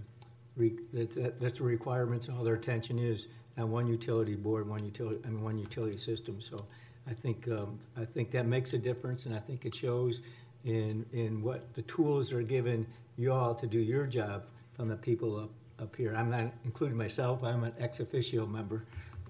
re, 0.56 0.74
that, 0.94 1.12
that- 1.16 1.40
that's 1.40 1.58
the 1.60 1.64
requirements, 1.66 2.30
all 2.30 2.44
their 2.44 2.56
attention 2.56 2.98
is 3.00 3.28
on 3.58 3.70
one 3.72 3.88
utility 3.88 4.36
board, 4.36 4.68
one 4.68 4.84
utility, 4.84 5.20
I 5.26 5.30
mean, 5.30 5.44
one 5.44 5.58
utility 5.58 5.98
system. 5.98 6.40
So 6.42 6.58
I 7.08 7.14
think, 7.14 7.48
um, 7.50 7.80
I 7.98 8.06
think 8.06 8.32
that 8.32 8.46
makes 8.46 8.74
a 8.74 8.78
difference, 8.78 9.26
and 9.26 9.36
I 9.36 9.40
think 9.40 9.66
it 9.66 9.76
shows 9.76 10.22
in, 10.64 11.06
in 11.12 11.42
what 11.42 11.74
the 11.74 11.82
tools 11.84 12.32
are 12.32 12.42
given 12.44 12.86
you 13.18 13.34
all 13.34 13.54
to 13.56 13.68
do 13.68 13.80
your 13.80 14.06
job 14.06 14.44
from 14.76 14.88
the 14.88 14.96
people 14.96 15.38
up, 15.38 15.50
up 15.80 15.96
here. 15.96 16.16
I'm 16.16 16.30
not 16.30 16.54
including 16.64 16.98
myself, 16.98 17.44
I'm 17.44 17.64
an 17.64 17.74
ex 17.80 18.00
officio 18.00 18.46
member, 18.46 18.86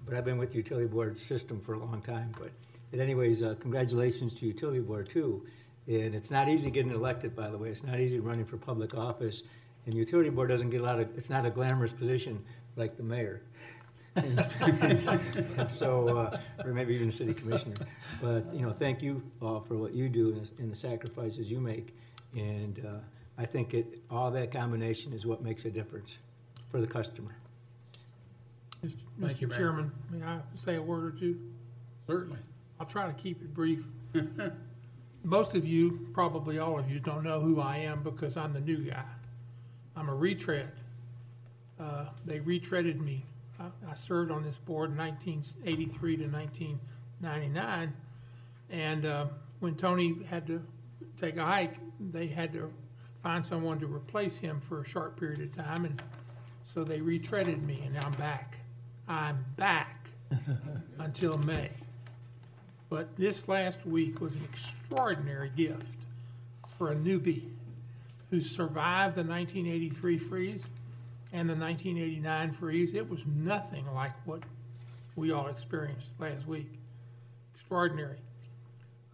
but 0.06 0.14
I've 0.14 0.24
been 0.24 0.38
with 0.38 0.50
the 0.50 0.58
utility 0.58 0.86
board 0.86 1.18
system 1.18 1.60
for 1.60 1.74
a 1.74 1.78
long 1.78 2.02
time. 2.02 2.30
But, 2.38 2.50
but 2.90 3.00
anyways, 3.00 3.42
uh, 3.42 3.56
congratulations 3.58 4.34
to 4.34 4.46
utility 4.46 4.80
board 4.80 5.08
too. 5.08 5.44
And 5.88 6.14
it's 6.14 6.30
not 6.30 6.48
easy 6.48 6.70
getting 6.70 6.92
elected, 6.92 7.34
by 7.34 7.50
the 7.50 7.58
way. 7.58 7.68
It's 7.70 7.82
not 7.82 7.98
easy 7.98 8.20
running 8.20 8.44
for 8.44 8.56
public 8.56 8.94
office. 8.94 9.42
And 9.84 9.94
the 9.94 9.98
utility 9.98 10.30
board 10.30 10.48
doesn't 10.48 10.70
get 10.70 10.80
a 10.80 10.84
lot 10.84 11.00
of, 11.00 11.08
it's 11.16 11.28
not 11.28 11.44
a 11.44 11.50
glamorous 11.50 11.92
position 11.92 12.44
like 12.76 12.96
the 12.96 13.02
mayor. 13.02 13.42
And 14.14 15.00
so, 15.70 16.08
uh, 16.18 16.36
or 16.64 16.72
maybe 16.72 16.94
even 16.94 17.08
a 17.08 17.12
city 17.12 17.34
commissioner. 17.34 17.74
But, 18.20 18.44
you 18.54 18.60
know, 18.60 18.70
thank 18.72 19.02
you 19.02 19.22
all 19.40 19.60
for 19.60 19.76
what 19.76 19.92
you 19.94 20.08
do 20.08 20.28
and 20.32 20.46
the- 20.46 20.62
and 20.62 20.70
the 20.70 20.76
sacrifices 20.76 21.50
you 21.50 21.60
make. 21.60 21.96
And 22.36 22.84
uh, 22.86 23.00
I 23.38 23.46
think 23.46 23.74
it, 23.74 24.00
all 24.10 24.30
that 24.30 24.52
combination 24.52 25.12
is 25.12 25.26
what 25.26 25.42
makes 25.42 25.64
a 25.64 25.70
difference 25.70 26.18
for 26.70 26.80
the 26.80 26.86
customer. 26.86 27.34
Mr. 28.84 28.96
Thank 29.20 29.40
you, 29.40 29.48
Mr. 29.48 29.50
Mayor. 29.50 29.58
Chairman, 29.58 29.92
may 30.10 30.24
I 30.26 30.40
say 30.54 30.76
a 30.76 30.82
word 30.82 31.04
or 31.04 31.10
two? 31.18 31.40
Certainly. 32.06 32.38
I'll 32.78 32.86
try 32.86 33.06
to 33.06 33.12
keep 33.14 33.40
it 33.42 33.52
brief. 33.54 33.84
Most 35.24 35.54
of 35.54 35.66
you, 35.66 36.08
probably 36.12 36.58
all 36.58 36.78
of 36.78 36.90
you, 36.90 36.98
don't 36.98 37.22
know 37.22 37.40
who 37.40 37.60
I 37.60 37.78
am 37.78 38.02
because 38.02 38.36
I'm 38.36 38.52
the 38.52 38.60
new 38.60 38.78
guy. 38.78 39.04
I'm 39.96 40.08
a 40.08 40.14
retread. 40.14 40.72
Uh, 41.78 42.06
They 42.24 42.40
retreaded 42.40 43.00
me. 43.00 43.24
I- 43.60 43.90
I 43.90 43.94
served 43.94 44.30
on 44.32 44.42
this 44.42 44.58
board 44.58 44.96
1983 44.96 46.16
to 46.16 46.26
1999. 46.26 47.92
And 48.70 49.06
uh, 49.06 49.26
when 49.60 49.76
Tony 49.76 50.24
had 50.24 50.46
to 50.48 50.62
take 51.16 51.36
a 51.36 51.44
hike, 51.44 51.76
they 52.00 52.26
had 52.26 52.52
to 52.54 52.72
find 53.22 53.44
someone 53.44 53.78
to 53.80 53.86
replace 53.86 54.36
him 54.38 54.60
for 54.60 54.80
a 54.80 54.84
short 54.88 55.16
period 55.16 55.40
of 55.40 55.54
time, 55.54 55.84
and 55.84 56.02
so 56.64 56.82
they 56.82 56.98
retreaded 56.98 57.62
me, 57.62 57.80
and 57.86 57.96
I'm 57.98 58.12
back. 58.12 58.58
I'm 59.06 59.44
back 59.56 60.08
until 60.98 61.38
May. 61.38 61.70
But 62.92 63.16
this 63.16 63.48
last 63.48 63.86
week 63.86 64.20
was 64.20 64.34
an 64.34 64.46
extraordinary 64.52 65.50
gift 65.56 65.96
for 66.76 66.90
a 66.90 66.94
newbie 66.94 67.48
who 68.28 68.42
survived 68.42 69.14
the 69.14 69.24
1983 69.24 70.18
freeze 70.18 70.66
and 71.32 71.48
the 71.48 71.54
1989 71.54 72.52
freeze. 72.52 72.92
It 72.92 73.08
was 73.08 73.24
nothing 73.26 73.86
like 73.94 74.12
what 74.26 74.42
we 75.16 75.32
all 75.32 75.48
experienced 75.48 76.10
last 76.18 76.46
week. 76.46 76.70
Extraordinary. 77.54 78.18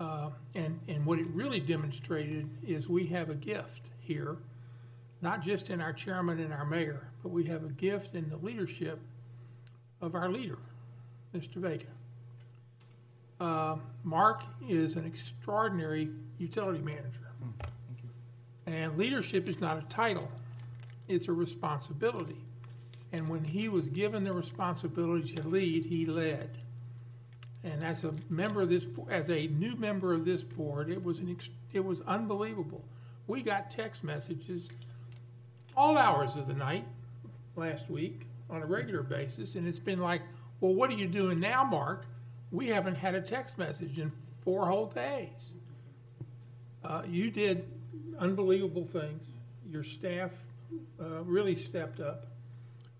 Uh, 0.01 0.31
and, 0.57 0.81
and 0.89 1.07
what 1.07 1.21
it 1.21 1.29
really 1.29 1.61
demonstrated 1.61 2.51
is 2.67 2.89
we 2.89 3.07
have 3.07 3.31
a 3.31 3.37
gift 3.37 3.91
here, 4.01 4.39
not 5.23 5.41
just 5.41 5.71
in 5.71 5.81
our 5.81 5.93
chairman 5.93 6.41
and 6.41 6.53
our 6.53 6.65
mayor, 6.65 7.07
but 7.23 7.29
we 7.29 7.45
have 7.45 7.63
a 7.63 7.69
gift 7.69 8.17
in 8.17 8.29
the 8.29 8.39
leadership 8.39 8.99
of 10.01 10.17
our 10.17 10.29
leader, 10.29 10.59
Mr. 11.33 11.59
Vega. 11.59 11.87
Uh, 13.41 13.77
Mark 14.03 14.43
is 14.69 14.97
an 14.97 15.05
extraordinary 15.05 16.11
utility 16.39 16.81
manager. 16.81 17.29
And 18.67 18.99
leadership 18.99 19.49
is 19.49 19.61
not 19.61 19.79
a 19.79 19.83
title, 19.83 20.31
it's 21.09 21.29
a 21.29 21.33
responsibility. 21.33 22.37
And 23.13 23.29
when 23.29 23.43
he 23.45 23.69
was 23.69 23.89
given 23.89 24.25
the 24.25 24.33
responsibility 24.33 25.33
to 25.35 25.49
lead, 25.49 25.87
he 25.87 26.05
led. 26.05 26.51
And 27.65 27.83
as 27.83 28.05
a 28.05 28.13
member 28.29 28.61
of 28.63 28.69
this, 28.69 28.87
as 29.09 29.31
a 29.31 29.47
new 29.47 29.75
member 29.77 30.13
of 30.13 30.25
this 30.25 30.43
board, 30.43 30.91
it 30.91 31.03
was 31.03 31.19
an, 31.21 31.31
ex- 31.31 31.49
it 31.73 31.83
was 31.83 32.03
unbelievable. 32.03 32.85
We 33.27 33.43
got 33.43 33.71
text 33.71 34.05
messages 34.05 34.71
all 35.77 35.97
hours 35.97 36.37
of 36.37 36.47
the 36.47 36.55
night 36.55 36.85
last 37.57 37.89
week 37.89 38.27
on 38.51 38.63
a 38.63 38.67
regular 38.67 39.03
basis, 39.03 39.55
and 39.55 39.67
it's 39.67 39.79
been 39.79 39.99
like, 39.99 40.23
well, 40.61 40.75
what 40.75 40.91
are 40.91 40.95
you 40.95 41.09
doing 41.09 41.41
now, 41.41 41.65
Mark? 41.65 42.05
We 42.51 42.69
haven't 42.69 42.97
had 42.97 43.15
a 43.15 43.21
text 43.21 43.59
message 43.59 43.99
in 43.99 44.11
four 44.43 44.67
whole 44.67 44.87
days. 44.87 45.55
Uh, 46.85 47.03
you 47.07 47.31
did 47.31 47.69
unbelievable 48.19 48.85
things. 48.85 49.29
Your 49.71 49.85
staff 49.85 50.31
uh, 51.01 51.23
really 51.25 51.55
stepped 51.55 52.01
up, 52.01 52.27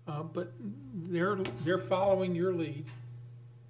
uh, 0.07 0.23
but 0.23 0.51
they're 0.93 1.37
they're 1.63 1.79
following 1.79 2.35
your 2.35 2.53
lead, 2.53 2.85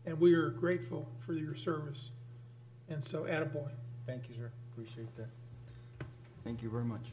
and 0.06 0.20
we 0.20 0.34
are 0.34 0.50
grateful 0.50 1.08
for 1.20 1.34
your 1.34 1.56
service. 1.56 2.12
And 2.90 3.04
so, 3.04 3.24
attaboy. 3.24 3.70
Thank 4.06 4.28
you, 4.30 4.36
sir. 4.36 4.52
Appreciate 4.74 5.16
that. 5.16 5.30
Thank 6.44 6.64
you 6.64 6.70
very 6.70 6.86
much. 6.86 7.12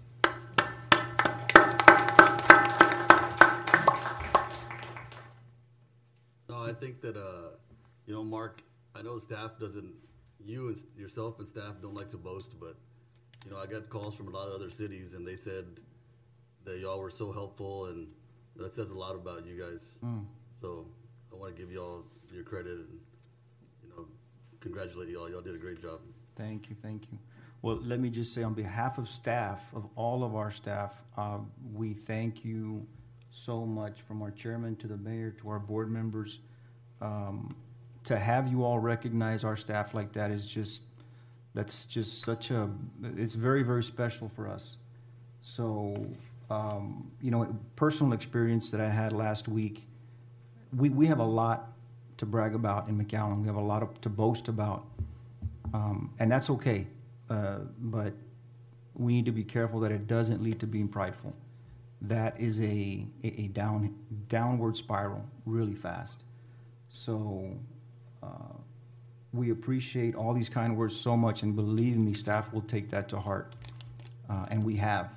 No, 6.49 6.63
I 6.63 6.73
think 6.73 7.01
that, 7.03 7.17
uh, 7.17 7.51
you 8.07 8.15
know, 8.15 8.25
Mark, 8.25 8.63
I 8.95 9.03
know 9.03 9.19
staff 9.19 9.59
doesn't, 9.59 9.93
you 10.45 10.69
and 10.69 10.79
yourself 10.97 11.39
and 11.39 11.47
staff 11.49 11.75
don't 11.83 11.95
like 11.95 12.11
to 12.11 12.17
boast, 12.17 12.59
but, 12.59 12.77
you 13.45 13.51
know, 13.51 13.59
I 13.59 13.67
got 13.67 13.89
calls 13.89 14.15
from 14.15 14.29
a 14.29 14.31
lot 14.31 14.49
of 14.49 14.55
other 14.55 14.71
cities 14.71 15.15
and 15.15 15.27
they 15.27 15.37
said 15.37 15.65
that 16.65 16.79
y'all 16.79 17.01
were 17.01 17.11
so 17.11 17.33
helpful 17.33 17.87
and 17.87 18.07
that 18.57 18.73
says 18.75 18.91
a 18.91 18.95
lot 18.95 19.15
about 19.15 19.45
you 19.47 19.61
guys. 19.61 19.99
So 20.61 20.87
I 21.33 21.37
want 21.37 21.55
to 21.55 21.63
give 21.63 21.71
y'all 21.71 22.05
your 22.33 22.45
credit 22.45 22.73
and, 22.73 22.99
you 23.83 23.89
know, 23.91 24.07
congratulate 24.61 25.09
y'all. 25.09 25.29
Y'all 25.29 25.43
did 25.43 25.55
a 25.55 25.59
great 25.59 25.83
job. 25.83 26.01
Thank 26.37 26.71
you, 26.71 26.77
thank 26.81 27.11
you. 27.13 27.19
Well, 27.63 27.81
let 27.83 28.01
me 28.01 28.11
just 28.11 28.33
say 28.33 28.43
on 28.43 28.55
behalf 28.55 28.99
of 28.99 29.09
staff, 29.09 29.73
of 29.75 29.89
all 29.97 30.23
of 30.23 30.35
our 30.35 30.51
staff, 30.51 30.95
uh, 31.17 31.39
we 31.75 31.95
thank 31.95 32.45
you 32.45 32.87
so 33.31 33.67
much 33.67 34.03
from 34.03 34.23
our 34.23 34.31
chairman 34.31 34.77
to 34.77 34.87
the 34.87 34.97
mayor 34.97 35.31
to 35.33 35.49
our 35.49 35.59
board 35.59 35.91
members. 35.91 36.39
Um, 37.01 37.55
To 38.07 38.17
have 38.17 38.47
you 38.47 38.65
all 38.65 38.79
recognize 38.79 39.43
our 39.43 39.57
staff 39.57 39.93
like 39.93 40.13
that 40.13 40.31
is 40.31 40.47
just, 40.47 40.85
that's 41.55 41.85
just 41.85 42.25
such 42.25 42.53
a, 42.53 42.71
it's 43.17 43.35
very, 43.35 43.65
very 43.65 43.83
special 43.83 44.29
for 44.29 44.49
us. 44.49 44.79
So, 45.41 46.07
um, 46.49 47.11
you 47.21 47.33
know, 47.33 47.59
personal 47.75 48.13
experience 48.13 48.71
that 48.71 48.81
I 48.81 48.89
had 48.89 49.13
last 49.13 49.49
week, 49.49 49.87
we, 50.77 50.89
we 50.91 51.07
have 51.09 51.19
a 51.19 51.25
lot 51.25 51.73
to 52.19 52.27
brag 52.27 52.55
about 52.55 52.89
in 52.89 52.97
McAllen. 52.97 53.41
We 53.41 53.49
have 53.49 53.57
a 53.57 53.61
lot 53.61 53.83
of, 53.83 54.01
to 54.03 54.09
boast 54.09 54.47
about. 54.47 54.87
Um, 55.75 56.15
and 56.21 56.31
that's 56.31 56.49
okay. 56.51 56.87
Uh, 57.29 57.59
but 57.81 58.13
we 58.95 59.15
need 59.15 59.25
to 59.25 59.33
be 59.33 59.43
careful 59.43 59.81
that 59.81 59.91
it 59.91 60.07
doesn't 60.07 60.41
lead 60.43 60.61
to 60.61 60.67
being 60.69 60.87
prideful. 60.87 61.35
That 62.03 62.41
is 62.41 62.61
a, 62.61 63.05
a, 63.25 63.27
a 63.27 63.49
down, 63.49 63.97
downward 64.29 64.77
spiral 64.77 65.25
really 65.45 65.75
fast. 65.75 66.23
So, 66.89 67.59
uh, 68.27 68.57
we 69.33 69.51
appreciate 69.51 70.15
all 70.15 70.33
these 70.33 70.49
kind 70.49 70.77
words 70.77 70.99
so 70.99 71.17
much, 71.17 71.43
and 71.43 71.55
believe 71.55 71.97
me, 71.97 72.15
staff 72.15 72.53
will 72.53 72.63
take 72.63 72.91
that 72.91 73.09
to 73.11 73.21
heart. 73.21 73.55
Uh, 74.29 74.47
and 74.51 74.65
we 74.65 74.77
have. 74.77 75.11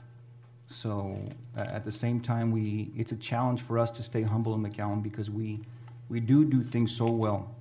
So, 0.68 1.20
uh, 1.58 1.62
at 1.62 1.84
the 1.84 1.92
same 1.92 2.20
time, 2.20 2.52
we, 2.52 2.92
it's 2.96 3.12
a 3.12 3.16
challenge 3.16 3.62
for 3.62 3.80
us 3.80 3.90
to 3.92 4.04
stay 4.04 4.22
humble 4.22 4.54
in 4.54 4.62
McAllen 4.62 5.02
because 5.02 5.30
we, 5.30 5.62
we 6.10 6.20
do 6.20 6.46
do 6.46 6.62
things 6.62 6.96
so 6.96 7.10
well. 7.10 7.56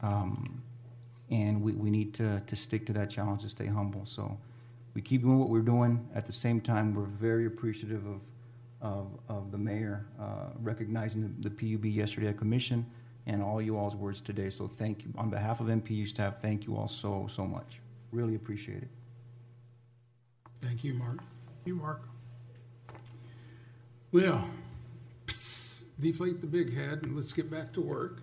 Um, 0.00 0.62
and 1.30 1.60
we, 1.60 1.72
we 1.72 1.90
need 1.90 2.14
to, 2.14 2.40
to 2.46 2.56
stick 2.56 2.86
to 2.86 2.92
that 2.94 3.10
challenge 3.10 3.42
to 3.42 3.50
stay 3.50 3.66
humble. 3.66 4.06
So 4.06 4.38
we 4.94 5.02
keep 5.02 5.22
doing 5.22 5.38
what 5.38 5.50
we're 5.50 5.60
doing. 5.60 6.08
At 6.14 6.24
the 6.24 6.32
same 6.32 6.60
time, 6.60 6.94
we're 6.94 7.02
very 7.02 7.44
appreciative 7.44 8.02
of, 8.06 8.20
of, 8.80 9.06
of 9.28 9.52
the 9.52 9.58
mayor 9.58 10.06
uh, 10.18 10.50
recognizing 10.62 11.34
the, 11.40 11.50
the 11.50 11.76
PUB 11.76 11.84
yesterday 11.84 12.28
at 12.28 12.38
commission 12.38 12.86
and 13.28 13.42
all 13.42 13.62
you 13.62 13.76
all's 13.76 13.94
words 13.94 14.20
today. 14.20 14.50
So 14.50 14.66
thank 14.66 15.04
you. 15.04 15.12
On 15.16 15.30
behalf 15.30 15.60
of 15.60 15.66
MPU 15.66 16.08
staff, 16.08 16.40
thank 16.42 16.66
you 16.66 16.76
all 16.76 16.88
so, 16.88 17.26
so 17.28 17.44
much. 17.44 17.80
Really 18.10 18.34
appreciate 18.34 18.82
it. 18.82 18.88
Thank 20.60 20.82
you, 20.82 20.94
Mark. 20.94 21.18
You, 21.64 21.76
Mark. 21.76 22.02
Well, 24.10 24.48
deflate 26.00 26.40
the 26.40 26.46
big 26.46 26.74
head 26.74 27.02
and 27.02 27.14
let's 27.14 27.32
get 27.32 27.50
back 27.50 27.72
to 27.74 27.80
work. 27.80 28.18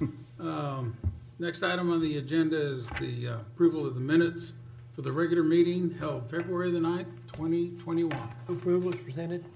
Um, 0.40 0.96
Next 1.40 1.62
item 1.62 1.90
on 1.90 2.02
the 2.02 2.18
agenda 2.18 2.58
is 2.58 2.86
the 3.00 3.28
uh, 3.28 3.32
approval 3.40 3.86
of 3.86 3.94
the 3.94 4.00
minutes 4.00 4.52
for 4.94 5.00
the 5.00 5.10
regular 5.10 5.42
meeting 5.42 5.94
held 5.98 6.30
February 6.30 6.70
the 6.70 6.80
ninth, 6.80 7.08
twenty 7.28 7.70
twenty-one. 7.78 8.28
Approval 8.46 8.92
is 8.92 9.00
presented. 9.00 9.46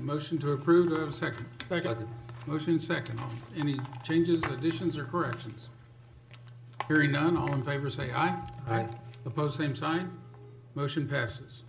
Motion 0.00 0.36
to 0.38 0.52
approve, 0.52 0.88
do 0.88 0.96
I 0.96 1.00
have 1.00 1.08
a 1.08 1.12
second? 1.14 1.46
Second. 1.70 2.06
Motion 2.50 2.74
is 2.74 2.84
second. 2.84 3.20
All- 3.20 3.30
Any 3.56 3.78
changes, 4.02 4.42
additions, 4.42 4.98
or 4.98 5.04
corrections? 5.04 5.68
Hearing 6.88 7.12
none, 7.12 7.36
all 7.36 7.54
in 7.54 7.62
favor 7.62 7.88
say 7.90 8.10
aye. 8.10 8.42
Aye. 8.68 8.88
Opposed, 9.24 9.56
same 9.56 9.76
sign. 9.76 10.10
Motion 10.74 11.06
passes. 11.06 11.62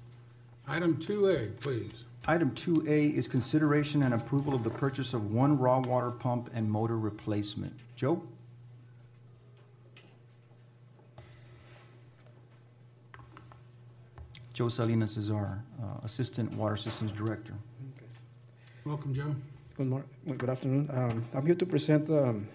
Item 0.68 0.98
two 0.98 1.28
A, 1.30 1.46
please. 1.62 1.94
Item 2.28 2.56
two 2.56 2.84
A 2.88 3.10
is 3.10 3.28
consideration 3.28 4.02
and 4.02 4.16
approval 4.16 4.56
of 4.56 4.64
the 4.64 4.72
purchase 4.72 5.14
of 5.14 5.32
one 5.32 5.56
raw 5.60 5.78
water 5.78 6.10
pump 6.10 6.50
and 6.56 6.68
motor 6.68 6.98
replacement. 6.98 7.74
Joe? 7.96 8.24
Joe 14.54 14.68
Salinas 14.70 15.18
is 15.18 15.30
our 15.30 15.64
uh, 15.82 15.86
Assistant 16.04 16.54
Water 16.56 16.76
Systems 16.76 17.12
Director. 17.12 17.54
Welcome, 18.86 19.14
Joe. 19.14 19.36
Good 19.78 19.88
morning, 19.88 20.10
good 20.38 20.50
afternoon. 20.50 20.90
Um, 20.94 21.26
I'm 21.34 21.46
here 21.46 21.56
to 21.56 21.66
present, 21.66 22.10
um, 22.10 22.46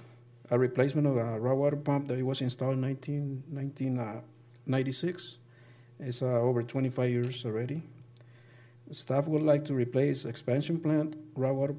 a 0.51 0.59
replacement 0.59 1.07
of 1.07 1.17
a 1.17 1.41
raw 1.41 1.55
water 1.55 1.77
pump 1.77 2.09
that 2.09 2.23
was 2.23 2.43
installed 2.43 2.75
in 2.75 2.83
nineteen, 2.83 3.43
nineteen, 3.51 3.99
uh. 3.99 4.21
It's, 5.99 6.21
uh, 6.21 6.27
over 6.27 6.63
twenty-five 6.63 7.11
years 7.11 7.47
already. 7.47 7.83
Staff 8.91 9.29
would 9.29 9.43
like 9.43 9.65
to 9.65 9.75
replace 9.75 10.27
expansion 10.27 10.79
plant, 10.79 11.17
raw 11.35 11.53
water, 11.53 11.75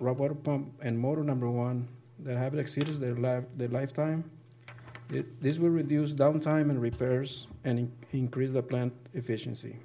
raw 0.00 0.12
water 0.12 0.34
pump, 0.34 0.72
and 0.82 0.98
motor 0.98 1.22
number 1.22 1.48
one 1.48 1.86
that 2.18 2.36
have 2.36 2.56
exceeded 2.56 2.96
their 2.96 3.14
life, 3.14 3.44
their 3.56 3.68
lifetime. 3.68 4.24
It, 5.12 5.40
this 5.40 5.58
will 5.58 5.70
reduce 5.70 6.12
downtime 6.12 6.68
and 6.68 6.82
repairs 6.82 7.46
and 7.62 7.78
in- 7.78 7.92
increase 8.12 8.50
the 8.52 8.62
plant 8.62 8.92
efficiency. 9.14 9.76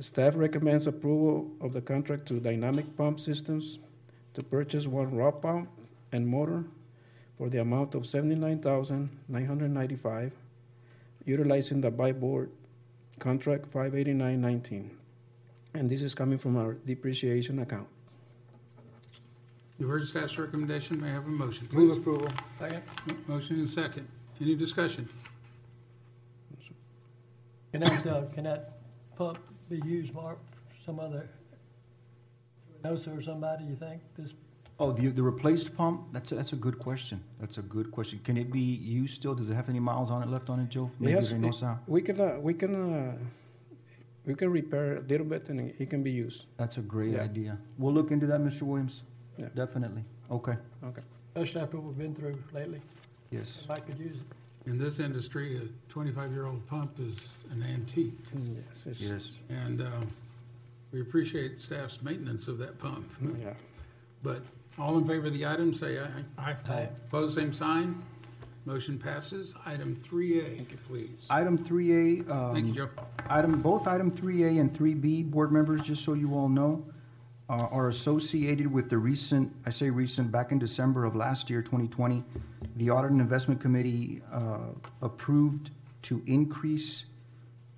Staff 0.00 0.36
recommends 0.36 0.86
approval 0.86 1.50
of 1.60 1.72
the 1.72 1.80
contract 1.80 2.26
to 2.26 2.38
Dynamic 2.38 2.96
Pump 2.96 3.18
Systems 3.18 3.80
to 4.34 4.42
purchase 4.44 4.86
one 4.86 5.12
raw 5.12 5.32
pump 5.32 5.68
and 6.12 6.26
motor 6.26 6.64
for 7.36 7.48
the 7.48 7.60
amount 7.60 7.96
of 7.96 8.06
seventy-nine 8.06 8.60
thousand 8.60 9.10
nine 9.28 9.46
hundred 9.46 9.72
ninety-five, 9.72 10.32
utilizing 11.24 11.80
the 11.80 11.90
buy 11.90 12.12
board 12.12 12.48
contract 13.18 13.66
five 13.72 13.96
eighty-nine 13.96 14.40
nineteen. 14.40 14.96
And 15.74 15.90
this 15.90 16.02
is 16.02 16.14
coming 16.14 16.38
from 16.38 16.56
our 16.56 16.74
depreciation 16.74 17.58
account. 17.58 17.88
You 19.80 19.88
heard 19.88 20.06
staff's 20.06 20.38
recommendation, 20.38 21.00
may 21.00 21.08
I 21.08 21.14
have 21.14 21.26
a 21.26 21.28
motion, 21.28 21.66
please? 21.66 21.76
Move 21.76 21.98
approval. 21.98 22.30
Second. 22.58 22.82
Motion 23.26 23.60
is 23.60 23.72
second. 23.72 24.06
Any 24.40 24.54
discussion? 24.54 25.08
Can 27.72 27.80
that, 27.80 28.06
uh, 28.06 28.22
can 28.32 28.44
that 28.44 28.78
pump 29.16 29.38
be 29.68 29.76
used, 29.86 30.14
Mark, 30.14 30.38
for 30.68 30.82
some 30.84 30.98
other, 31.00 31.28
NOSA 32.84 33.16
or 33.16 33.20
somebody, 33.20 33.64
you 33.64 33.74
think? 33.74 34.00
This, 34.16 34.34
Oh, 34.80 34.92
the, 34.92 35.08
the 35.08 35.22
replaced 35.22 35.76
pump, 35.76 36.04
that's, 36.12 36.30
a- 36.30 36.36
that's 36.36 36.52
a 36.52 36.56
good 36.56 36.78
question. 36.78 37.20
That's 37.40 37.58
a 37.58 37.62
good 37.62 37.90
question. 37.90 38.20
Can 38.22 38.36
it 38.36 38.52
be 38.52 38.60
used 38.60 39.14
still? 39.16 39.34
Does 39.34 39.50
it 39.50 39.54
have 39.54 39.68
any 39.68 39.80
miles 39.80 40.08
on 40.08 40.22
it 40.22 40.28
left 40.28 40.50
on 40.50 40.60
it, 40.60 40.68
Joe? 40.68 40.88
Maybe 41.00 41.14
Yes, 41.14 41.32
no 41.32 41.48
it- 41.48 41.54
sound. 41.54 41.80
We 41.88 42.00
can, 42.00 42.20
uh, 42.20 42.38
we 42.40 42.54
can, 42.54 42.74
uh, 42.76 43.16
we 44.24 44.34
can 44.34 44.50
repair 44.50 44.98
a 44.98 45.00
little 45.00 45.26
bit 45.26 45.48
and 45.48 45.58
it 45.80 45.90
can 45.90 46.04
be 46.04 46.12
used. 46.12 46.44
That's 46.58 46.76
a 46.78 46.80
great 46.82 47.14
Yeah. 47.14 47.22
idea. 47.22 47.58
We'll 47.76 47.92
look 47.92 48.12
into 48.12 48.26
that, 48.28 48.40
Mr. 48.40 48.62
Williams. 48.62 49.02
Yeah. 49.36 49.48
Definitely. 49.54 50.04
Okay, 50.30 50.56
Okay. 50.84 51.02
especially 51.34 51.60
after 51.62 51.76
what 51.78 51.86
we've 51.86 51.98
been 51.98 52.14
through 52.14 52.38
lately, 52.52 52.80
yes. 53.32 53.66
I 53.68 53.78
could 53.80 53.98
use 53.98 54.16
it. 54.16 54.26
In 54.68 54.78
this 54.78 55.00
industry, 55.00 55.56
a 55.56 55.90
twenty-five-year-old 55.90 56.66
pump 56.66 57.00
is 57.00 57.32
an 57.50 57.62
antique. 57.62 58.12
Yes, 58.36 58.84
it's, 58.86 59.00
Yes. 59.00 59.32
And, 59.48 59.80
uh, 59.80 59.86
we 60.92 61.00
appreciate 61.00 61.58
staff's 61.58 62.02
maintenance 62.02 62.48
of 62.48 62.58
that 62.58 62.78
pump. 62.78 63.10
yeah. 63.40 63.54
But 64.22 64.42
all 64.78 64.98
in 64.98 65.06
favor 65.06 65.28
of 65.28 65.32
the 65.32 65.46
item, 65.46 65.72
say 65.72 65.98
aye. 65.98 66.24
Aye. 66.36 66.88
Opposed, 67.06 67.34
same 67.34 67.54
sign. 67.54 68.02
Motion 68.66 68.98
passes. 68.98 69.54
Item 69.64 69.96
three 69.96 70.40
A, 70.40 70.66
please. 70.86 71.26
Item 71.30 71.56
three 71.56 72.20
A, 72.20 72.30
um. 72.30 72.52
Thank 72.52 72.66
you, 72.66 72.72
Joe. 72.74 72.88
Item, 73.30 73.62
both 73.62 73.86
item 73.86 74.10
three 74.10 74.44
A 74.44 74.60
and 74.60 74.74
three 74.74 74.92
B, 74.92 75.22
board 75.22 75.50
members, 75.50 75.80
just 75.80 76.04
so 76.04 76.12
you 76.12 76.34
all 76.34 76.50
know, 76.50 76.84
are 77.48 77.88
associated 77.88 78.70
with 78.70 78.90
the 78.90 78.98
recent, 78.98 79.54
I 79.64 79.70
say 79.70 79.88
recent, 79.88 80.30
back 80.30 80.52
in 80.52 80.58
December 80.58 81.04
of 81.04 81.16
last 81.16 81.48
year, 81.48 81.62
twenty 81.62 81.88
twenty, 81.88 82.22
the 82.76 82.90
Audit 82.90 83.10
and 83.10 83.20
Investment 83.20 83.60
Committee, 83.60 84.20
uh, 84.30 84.68
approved 85.00 85.70
to 86.02 86.22
increase, 86.26 87.04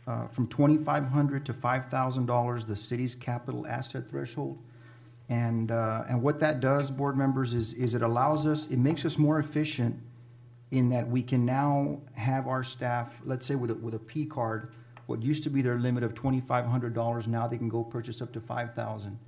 uh, 0.06 0.26
from 0.26 0.46
2,500 0.48 1.46
to 1.46 1.52
five 1.52 1.86
thousand 1.88 2.26
dollars, 2.26 2.64
the 2.64 2.74
city's 2.76 3.14
capital 3.14 3.66
asset 3.66 4.08
threshold. 4.08 4.58
And, 5.28 5.70
uh, 5.70 6.02
and 6.08 6.20
what 6.20 6.40
that 6.40 6.58
does, 6.58 6.90
board 6.90 7.16
members, 7.16 7.54
is, 7.54 7.72
is 7.74 7.94
it 7.94 8.02
allows 8.02 8.46
us, 8.46 8.66
it 8.66 8.78
makes 8.78 9.04
us 9.04 9.16
more 9.16 9.38
efficient 9.38 10.00
in 10.72 10.88
that 10.88 11.06
we 11.08 11.22
can 11.22 11.44
now 11.44 12.00
have 12.14 12.48
our 12.48 12.64
staff, 12.64 13.20
let's 13.24 13.46
say 13.46 13.54
with 13.54 13.70
a, 13.70 13.74
with 13.76 13.94
a 13.94 13.98
P 14.00 14.26
card, 14.26 14.72
what 15.06 15.22
used 15.22 15.44
to 15.44 15.50
be 15.50 15.62
their 15.62 15.78
limit 15.78 16.02
of 16.02 16.14
twenty-five 16.14 16.66
hundred 16.66 16.94
dollars, 16.94 17.28
now 17.28 17.46
they 17.46 17.58
can 17.58 17.68
go 17.68 17.84
purchase 17.84 18.20
up 18.20 18.32
to 18.32 18.40
five 18.40 18.74
thousand. 18.74 19.18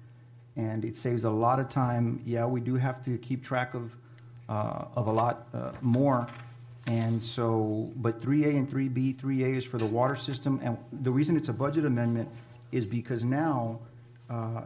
And 0.57 0.85
it 0.85 0.97
saves 0.99 1.25
a 1.25 1.31
lot 1.31 1.59
of 1.61 1.69
time. 1.69 2.21
Yeah, 2.27 2.45
we 2.47 2.61
do 2.61 2.75
have 2.75 3.03
to 3.05 3.17
keep 3.19 3.43
track 3.43 3.75
of, 3.75 3.97
uh, 4.49 4.85
of 4.95 5.07
a 5.07 5.13
lot, 5.13 5.47
uh, 5.55 5.73
more. 5.81 6.29
And 6.87 7.23
so, 7.23 7.91
but 7.97 8.21
three 8.21 8.45
A 8.45 8.49
and 8.49 8.69
three 8.69 8.89
B, 8.89 9.13
three 9.13 9.45
A 9.45 9.49
is 9.49 9.65
for 9.65 9.79
the 9.79 9.87
water 9.87 10.17
system, 10.17 10.61
and 10.63 10.77
the 11.03 11.11
reason 11.11 11.37
it's 11.37 11.49
a 11.49 11.53
budget 11.53 11.85
amendment 11.87 12.29
is 12.73 12.85
because 12.85 13.23
now, 13.23 13.79
uh, 14.29 14.63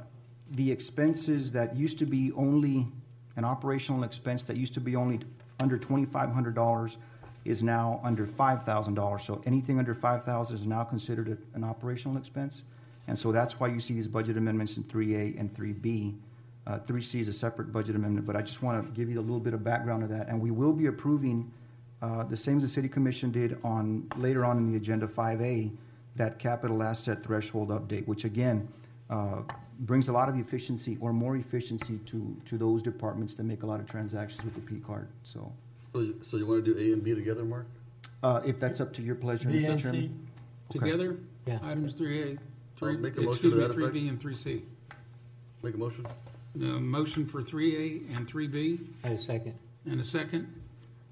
the 0.53 0.71
expenses 0.71 1.53
that 1.53 1.77
used 1.77 1.99
to 1.99 2.07
be 2.07 2.33
only 2.33 2.89
an 3.37 3.45
operational 3.45 4.03
expense 4.03 4.43
that 4.45 4.57
used 4.57 4.73
to 4.75 4.81
be 4.81 4.97
only 4.97 5.21
under 5.61 5.77
twenty-five 5.77 6.31
hundred 6.33 6.55
dollars 6.55 6.97
is 7.45 7.63
now 7.63 8.01
under 8.03 8.27
five 8.27 8.65
thousand 8.65 8.95
dollars. 8.95 9.23
So 9.23 9.43
anything 9.45 9.79
under 9.79 9.95
five 9.95 10.25
thousand 10.25 10.57
is 10.57 10.67
now 10.67 10.85
considered 10.85 11.29
a- 11.29 11.57
an 11.57 11.65
operational 11.65 12.17
expense. 12.17 12.65
And 13.09 13.19
so 13.19 13.33
that's 13.33 13.61
why 13.61 13.69
you 13.69 13.79
see 13.81 13.95
these 13.95 14.09
budget 14.09 14.37
amendments 14.37 14.77
in 14.77 14.83
three 14.85 15.15
A 15.15 15.35
and 15.39 15.51
three 15.51 15.73
B. 15.73 16.15
Uh, 16.67 16.79
three 16.79 17.03
C 17.03 17.21
is 17.21 17.29
a 17.29 17.33
separate 17.33 17.73
budget 17.73 17.95
amendment, 17.95 18.27
but 18.27 18.35
I 18.35 18.43
just 18.43 18.63
want 18.63 18.85
to 18.85 18.91
give 18.93 19.09
you 19.09 19.21
a 19.21 19.23
little 19.23 19.39
bit 19.41 19.55
of 19.55 19.63
background 19.63 20.03
of 20.03 20.09
that. 20.09 20.29
And 20.29 20.41
we 20.41 20.51
will 20.51 20.73
be 20.73 20.87
approving, 20.87 21.51
uh, 22.03 22.25
the 22.25 22.37
same 22.37 22.57
as 22.57 22.65
the 22.65 22.69
city 22.69 22.89
commission 22.89 23.31
did 23.31 23.59
on, 23.63 24.09
later 24.17 24.45
on 24.45 24.59
in 24.59 24.67
the 24.69 24.77
agenda, 24.77 25.07
five 25.07 25.41
A, 25.41 25.71
that 26.17 26.39
capital 26.41 26.83
asset 26.83 27.23
threshold 27.23 27.69
update, 27.69 28.07
which 28.09 28.25
again, 28.25 28.67
uh, 29.11 29.43
brings 29.81 30.09
a 30.09 30.13
lot 30.13 30.29
of 30.29 30.37
efficiency 30.37 30.97
or 31.01 31.13
more 31.13 31.37
efficiency 31.37 31.99
to, 32.07 32.35
to 32.47 32.59
those 32.59 32.83
departments 32.83 33.35
that 33.37 33.45
make 33.45 33.63
a 33.63 33.67
lot 33.67 33.79
of 33.79 33.87
transactions 33.87 34.43
with 34.43 34.55
the 34.55 34.61
P 34.61 34.81
card, 34.81 35.07
so. 35.23 35.53
So, 35.93 36.01
you- 36.01 36.19
so 36.23 36.37
you 36.39 36.47
wanna 36.47 36.63
do 36.63 36.77
A 36.77 36.93
and 36.93 37.05
B 37.05 37.15
together, 37.15 37.45
Mark? 37.45 37.67
Uh, 38.25 38.41
if 38.45 38.59
that's 38.59 38.81
up 38.81 38.93
to 38.95 39.03
your 39.03 39.15
pleasure, 39.15 39.49
B 39.51 39.61
Mr. 39.61 39.69
and 39.71 39.79
Chairman. 39.79 40.01
C, 40.03 40.11
Okay. 40.71 40.91
Together? 40.91 41.19
Yeah. 41.47 41.61
Items 41.63 41.93
three 41.95 42.23
A, 42.33 42.39
three, 42.77 42.95
I'll 42.95 42.99
make 42.99 43.17
a 43.17 43.21
motion 43.21 43.33
excuse 43.33 43.53
to 43.53 43.59
me, 43.59 43.67
that 43.67 43.73
three 43.73 43.85
effect. 43.85 43.95
B 43.95 44.09
and 44.09 44.21
three 44.21 44.35
C. 44.35 44.63
Make 45.63 45.75
a 45.75 45.79
motion? 45.79 46.07
Motion 46.55 47.27
for 47.27 47.43
three 47.43 47.77
A 48.11 48.15
and 48.17 48.27
three 48.27 48.47
B, 48.47 48.81
I 49.05 49.09
had 49.09 49.17
a 49.17 49.21
second. 49.21 49.55
and 49.85 50.01
a 50.01 50.05
second. 50.05 50.63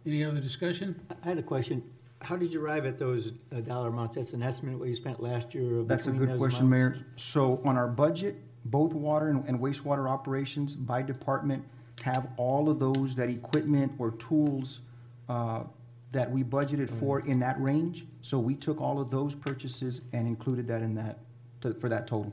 Any 0.07 0.25
other 0.25 0.41
discussion? 0.41 1.01
I 1.23 1.29
had 1.29 1.39
a 1.39 1.43
question. 1.43 1.83
How 2.21 2.37
did 2.37 2.53
you 2.53 2.65
arrive 2.65 2.87
at 2.87 2.99
those 2.99 3.33
uh, 3.55 3.61
dollar 3.61 3.89
amounts? 3.89 4.17
That's 4.17 4.33
an 4.33 4.43
estimate 4.43 4.79
what 4.79 4.89
you 4.89 4.95
spent 4.95 5.23
last 5.23 5.55
year 5.55 5.83
That's 5.83 6.07
a 6.07 6.11
good 6.11 6.31
those 6.31 6.39
question, 6.39 6.67
amounts? 6.67 7.01
Mayor. 7.01 7.07
So 7.17 7.61
on 7.65 7.77
our 7.77 7.89
budget, 7.89 8.37
both 8.67 8.95
water 8.95 9.29
and 9.29 9.47
and 9.47 9.61
wastewater 9.61 10.09
operations 10.09 10.75
by 10.75 11.03
department 11.03 11.65
have 12.03 12.29
all 12.39 12.71
of 12.71 12.79
those, 12.81 13.15
that 13.17 13.29
equipment 13.29 13.93
or 13.99 14.13
tools 14.13 14.81
uh, 15.29 15.65
that 16.13 16.31
we 16.31 16.43
budgeted 16.43 16.91
for 16.99 17.21
in 17.21 17.39
that 17.41 17.61
range. 17.61 18.07
So 18.23 18.39
we 18.39 18.55
took 18.55 18.81
all 18.81 19.01
of 19.01 19.11
those 19.11 19.35
purchases 19.35 20.01
and 20.13 20.27
included 20.27 20.67
that 20.69 20.81
in 20.83 20.95
that, 20.95 21.19
to- 21.65 21.75
for 21.75 21.89
that 21.89 22.07
total. 22.07 22.33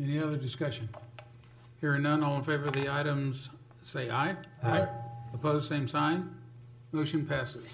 Any 0.00 0.18
other 0.18 0.36
discussion? 0.36 0.88
Hearing 1.80 2.02
none, 2.02 2.22
all 2.22 2.36
in 2.36 2.42
favor 2.42 2.66
of 2.66 2.72
the 2.72 2.92
items, 2.92 3.50
say 3.82 4.10
aye. 4.10 4.36
Aye. 4.62 4.88
Opposed, 5.34 5.68
same 5.68 5.86
sign. 5.88 6.30
Motion 6.92 7.26
passes. 7.26 7.66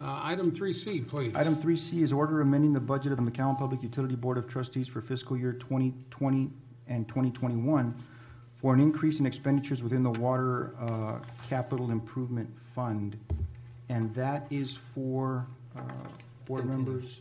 Uh, 0.00 0.20
item 0.22 0.50
three 0.50 0.72
C, 0.72 1.00
please. 1.00 1.34
Item 1.36 1.54
three 1.54 1.76
C 1.76 2.02
is 2.02 2.12
order 2.12 2.40
amending 2.40 2.72
the 2.72 2.80
budget 2.80 3.12
of 3.12 3.22
the 3.24 3.30
McAllen 3.30 3.56
Public 3.58 3.82
Utility 3.82 4.16
Board 4.16 4.36
of 4.36 4.46
Trustees 4.46 4.88
for 4.88 5.00
fiscal 5.00 5.36
year 5.36 5.52
twenty 5.54 5.94
twenty 6.10 6.50
and 6.88 7.06
twenty 7.08 7.30
twenty-one 7.30 7.94
for 8.56 8.74
an 8.74 8.80
increase 8.80 9.20
in 9.20 9.26
expenditures 9.26 9.82
within 9.82 10.02
the 10.02 10.10
Water, 10.10 10.74
uh, 10.80 11.18
Capital 11.48 11.90
Improvement 11.90 12.48
Fund. 12.74 13.16
And 13.88 14.12
that 14.14 14.46
is 14.50 14.74
for, 14.76 15.46
uh, 15.76 15.80
board 16.46 16.66
members. 16.66 17.20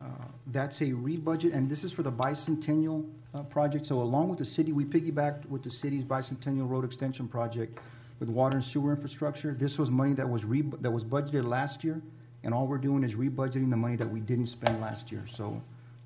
Uh, 0.00 0.06
That's 0.46 0.80
a 0.80 0.86
rebudget, 0.86 1.54
and 1.54 1.68
this 1.68 1.84
is 1.84 1.92
for 1.92 2.02
the 2.02 2.12
bicentennial, 2.12 3.06
uh, 3.34 3.42
project. 3.42 3.86
So 3.86 4.00
along 4.00 4.28
with 4.28 4.38
the 4.38 4.44
city, 4.44 4.72
we 4.72 4.84
piggybacked 4.84 5.46
with 5.46 5.62
the 5.62 5.70
city's 5.70 6.04
bicentennial 6.04 6.68
road 6.68 6.84
extension 6.84 7.28
project 7.28 7.78
with 8.18 8.28
water 8.28 8.56
and 8.56 8.64
sewer 8.64 8.92
infrastructure. 8.92 9.52
This 9.52 9.78
was 9.78 9.90
money 9.90 10.14
that 10.14 10.28
was 10.28 10.44
re, 10.44 10.62
that 10.80 10.90
was 10.90 11.04
budgeted 11.04 11.44
last 11.44 11.84
year, 11.84 12.00
and 12.42 12.54
all 12.54 12.66
we're 12.66 12.78
doing 12.78 13.04
is 13.04 13.14
rebudgeting 13.14 13.70
the 13.70 13.76
money 13.76 13.96
that 13.96 14.10
we 14.10 14.20
didn't 14.20 14.46
spend 14.46 14.80
last 14.80 15.12
year. 15.12 15.22
So, 15.26 15.60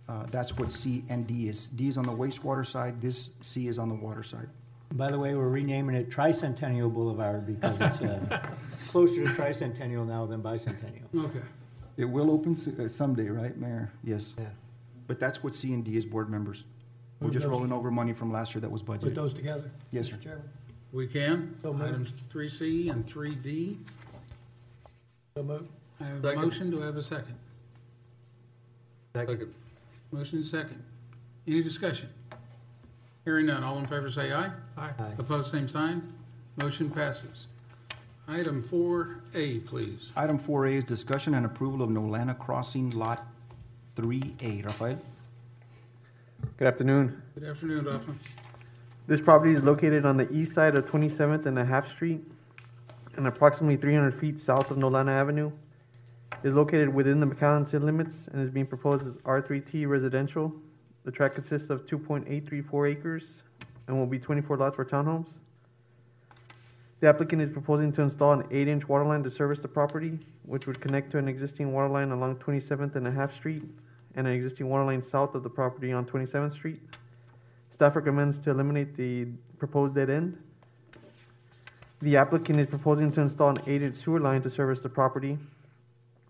uh, 0.08 0.26
that's 0.30 0.58
what 0.58 0.70
C 0.70 1.04
and 1.08 1.26
D 1.26 1.48
is. 1.48 1.68
D 1.68 1.88
is 1.88 1.96
on 1.96 2.04
the 2.04 2.12
wastewater 2.12 2.66
side, 2.66 3.00
this 3.00 3.30
C 3.40 3.68
is 3.68 3.78
on 3.78 3.88
the 3.88 3.94
water 3.94 4.22
side. 4.22 4.48
By 4.92 5.10
the 5.10 5.18
way, 5.18 5.34
we're 5.34 5.48
renaming 5.48 5.96
it 5.96 6.10
Tricentennial 6.10 6.92
Boulevard 6.92 7.46
because 7.46 7.80
it's, 7.80 8.00
uh, 8.02 8.42
it's 8.72 8.82
closer 8.84 9.24
to 9.24 9.30
Tricentennial 9.30 10.06
now 10.06 10.26
than 10.26 10.42
Bicentennial. 10.42 11.08
Okay. 11.16 11.40
It 11.96 12.04
will 12.06 12.30
open 12.30 12.52
s- 12.52 12.66
uh, 12.68 12.88
someday, 12.88 13.28
right, 13.28 13.56
Mayor? 13.56 13.90
Yes. 14.02 14.34
Yeah. 14.38 14.46
But 15.06 15.20
that's 15.20 15.42
what 15.42 15.54
C 15.54 15.72
and 15.74 15.84
D 15.84 15.96
is, 15.96 16.06
board 16.06 16.28
members. 16.28 16.64
We're 17.20 17.30
just 17.30 17.46
rolling 17.46 17.72
over 17.72 17.90
money 17.90 18.12
from 18.12 18.30
last 18.32 18.54
year 18.54 18.60
that 18.62 18.70
was 18.70 18.82
put 18.82 19.00
budgeted. 19.00 19.14
those 19.14 19.32
together. 19.32 19.70
Yes, 19.92 20.08
Mr. 20.08 20.10
sir. 20.10 20.16
Chairman, 20.18 20.48
We 20.92 21.06
can. 21.06 21.56
So 21.62 21.72
moved. 21.72 21.84
Items 21.84 22.14
three 22.30 22.48
C 22.48 22.88
and 22.90 23.06
three 23.06 23.34
D. 23.34 23.78
so 25.36 25.42
move. 25.42 25.66
I 26.00 26.04
have 26.04 26.18
a 26.18 26.28
Second. 26.28 26.42
motion. 26.42 26.70
Do 26.70 26.82
I 26.82 26.86
have 26.86 26.96
a 26.96 27.02
second? 27.02 27.34
Second. 29.14 29.54
Motion 30.12 30.38
is 30.40 30.50
second. 30.50 30.82
Any 31.46 31.62
discussion? 31.62 32.08
Hearing 33.24 33.46
none, 33.46 33.62
all 33.64 33.78
in 33.78 33.86
favor 33.86 34.10
say 34.10 34.32
aye. 34.32 34.50
Aye. 34.76 34.90
Aye. 34.98 35.12
Opposed, 35.18 35.50
same 35.50 35.68
sign. 35.68 36.12
Motion 36.56 36.90
passes. 36.90 37.46
Item 38.26 38.62
four 38.62 39.20
A, 39.34 39.58
please. 39.60 40.10
Item 40.16 40.38
four 40.38 40.66
A 40.66 40.72
is 40.72 40.84
discussion 40.84 41.34
and 41.34 41.44
approval 41.44 41.82
of 41.82 41.90
Nolana 41.90 42.38
Crossing 42.38 42.88
Lot 42.90 43.22
Three 43.94 44.34
A. 44.40 44.62
Rafael? 44.62 44.98
Good 46.56 46.66
afternoon. 46.66 47.22
Good 47.34 47.50
afternoon, 47.50 47.84
Duffman. 47.84 48.16
This 49.06 49.20
property 49.20 49.52
is 49.52 49.62
located 49.62 50.06
on 50.06 50.16
the 50.16 50.26
east 50.32 50.54
side 50.54 50.74
of 50.74 50.86
27th 50.86 51.44
and 51.44 51.58
a 51.58 51.64
half 51.66 51.86
Street 51.86 52.22
and 53.16 53.26
approximately 53.26 53.76
300 53.76 54.12
feet 54.12 54.40
south 54.40 54.70
of 54.70 54.78
Nolana 54.78 55.10
Avenue. 55.10 55.52
It 56.32 56.48
is 56.48 56.54
located 56.54 56.94
within 56.94 57.20
the 57.20 57.26
McAllen 57.26 57.68
city 57.68 57.84
limits 57.84 58.28
and 58.28 58.40
is 58.40 58.48
being 58.48 58.66
proposed 58.66 59.06
as 59.06 59.18
R3T 59.18 59.86
residential. 59.86 60.50
The 61.04 61.12
tract 61.12 61.34
consists 61.34 61.68
of 61.68 61.84
2.834 61.84 62.90
acres 62.90 63.42
and 63.86 63.98
will 63.98 64.06
be 64.06 64.18
24 64.18 64.56
lots 64.56 64.76
for 64.76 64.84
townhomes. 64.86 65.36
The 67.04 67.10
applicant 67.10 67.42
is 67.42 67.50
proposing 67.50 67.92
to 67.92 68.00
install 68.00 68.32
an 68.32 68.44
8-inch 68.44 68.88
water 68.88 69.04
line 69.04 69.22
to 69.24 69.30
service 69.30 69.58
the 69.60 69.68
property, 69.68 70.18
which 70.46 70.66
would 70.66 70.80
connect 70.80 71.10
to 71.10 71.18
an 71.18 71.28
existing 71.28 71.70
water 71.70 71.90
line 71.90 72.12
along 72.12 72.36
27th 72.36 72.96
and 72.96 73.06
a 73.06 73.10
half 73.10 73.34
Street 73.34 73.62
and 74.14 74.26
an 74.26 74.32
existing 74.32 74.70
water 74.70 74.86
line 74.86 75.02
south 75.02 75.34
of 75.34 75.42
the 75.42 75.50
property 75.50 75.92
on 75.92 76.06
27th 76.06 76.52
Street. 76.52 76.80
Staff 77.68 77.94
recommends 77.96 78.38
to 78.38 78.48
eliminate 78.48 78.94
the 78.94 79.26
proposed 79.58 79.94
dead 79.94 80.08
end. 80.08 80.38
The 82.00 82.16
applicant 82.16 82.58
is 82.58 82.68
proposing 82.68 83.12
to 83.12 83.20
install 83.20 83.50
an 83.50 83.58
eight-inch 83.66 83.96
sewer 83.96 84.18
line 84.18 84.40
to 84.40 84.48
service 84.48 84.80
the 84.80 84.88
property, 84.88 85.36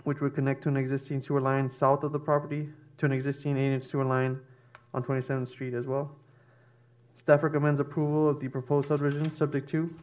which 0.02 0.20
would 0.20 0.34
connect 0.34 0.64
to 0.64 0.70
an 0.70 0.76
existing 0.76 1.20
sewer 1.20 1.40
line 1.40 1.70
south 1.70 2.02
of 2.02 2.10
the 2.10 2.18
property 2.18 2.68
to 2.98 3.06
an 3.06 3.12
existing 3.12 3.56
eight-inch 3.56 3.84
sewer 3.84 4.04
line 4.04 4.40
on 4.92 5.04
Twenty-seventh 5.04 5.48
Street 5.48 5.72
as 5.72 5.86
well. 5.86 6.16
Staff 7.14 7.44
recommends 7.44 7.78
approval 7.78 8.28
of 8.28 8.40
the 8.40 8.48
proposed 8.48 8.88
subdivision, 8.88 9.30
subject 9.30 9.68
to 9.68 9.94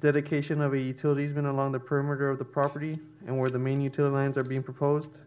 dedication 0.00 0.60
of 0.60 0.72
a 0.72 0.80
utility 0.80 1.24
easement 1.24 1.46
along 1.46 1.72
the 1.72 1.80
perimeter 1.80 2.28
of 2.28 2.38
the 2.38 2.44
property 2.44 2.98
and 3.26 3.38
where 3.38 3.50
the 3.50 3.58
main 3.58 3.80
utility 3.80 4.14
lines 4.14 4.36
are 4.38 4.44
being 4.44 4.62
proposed. 4.62 5.18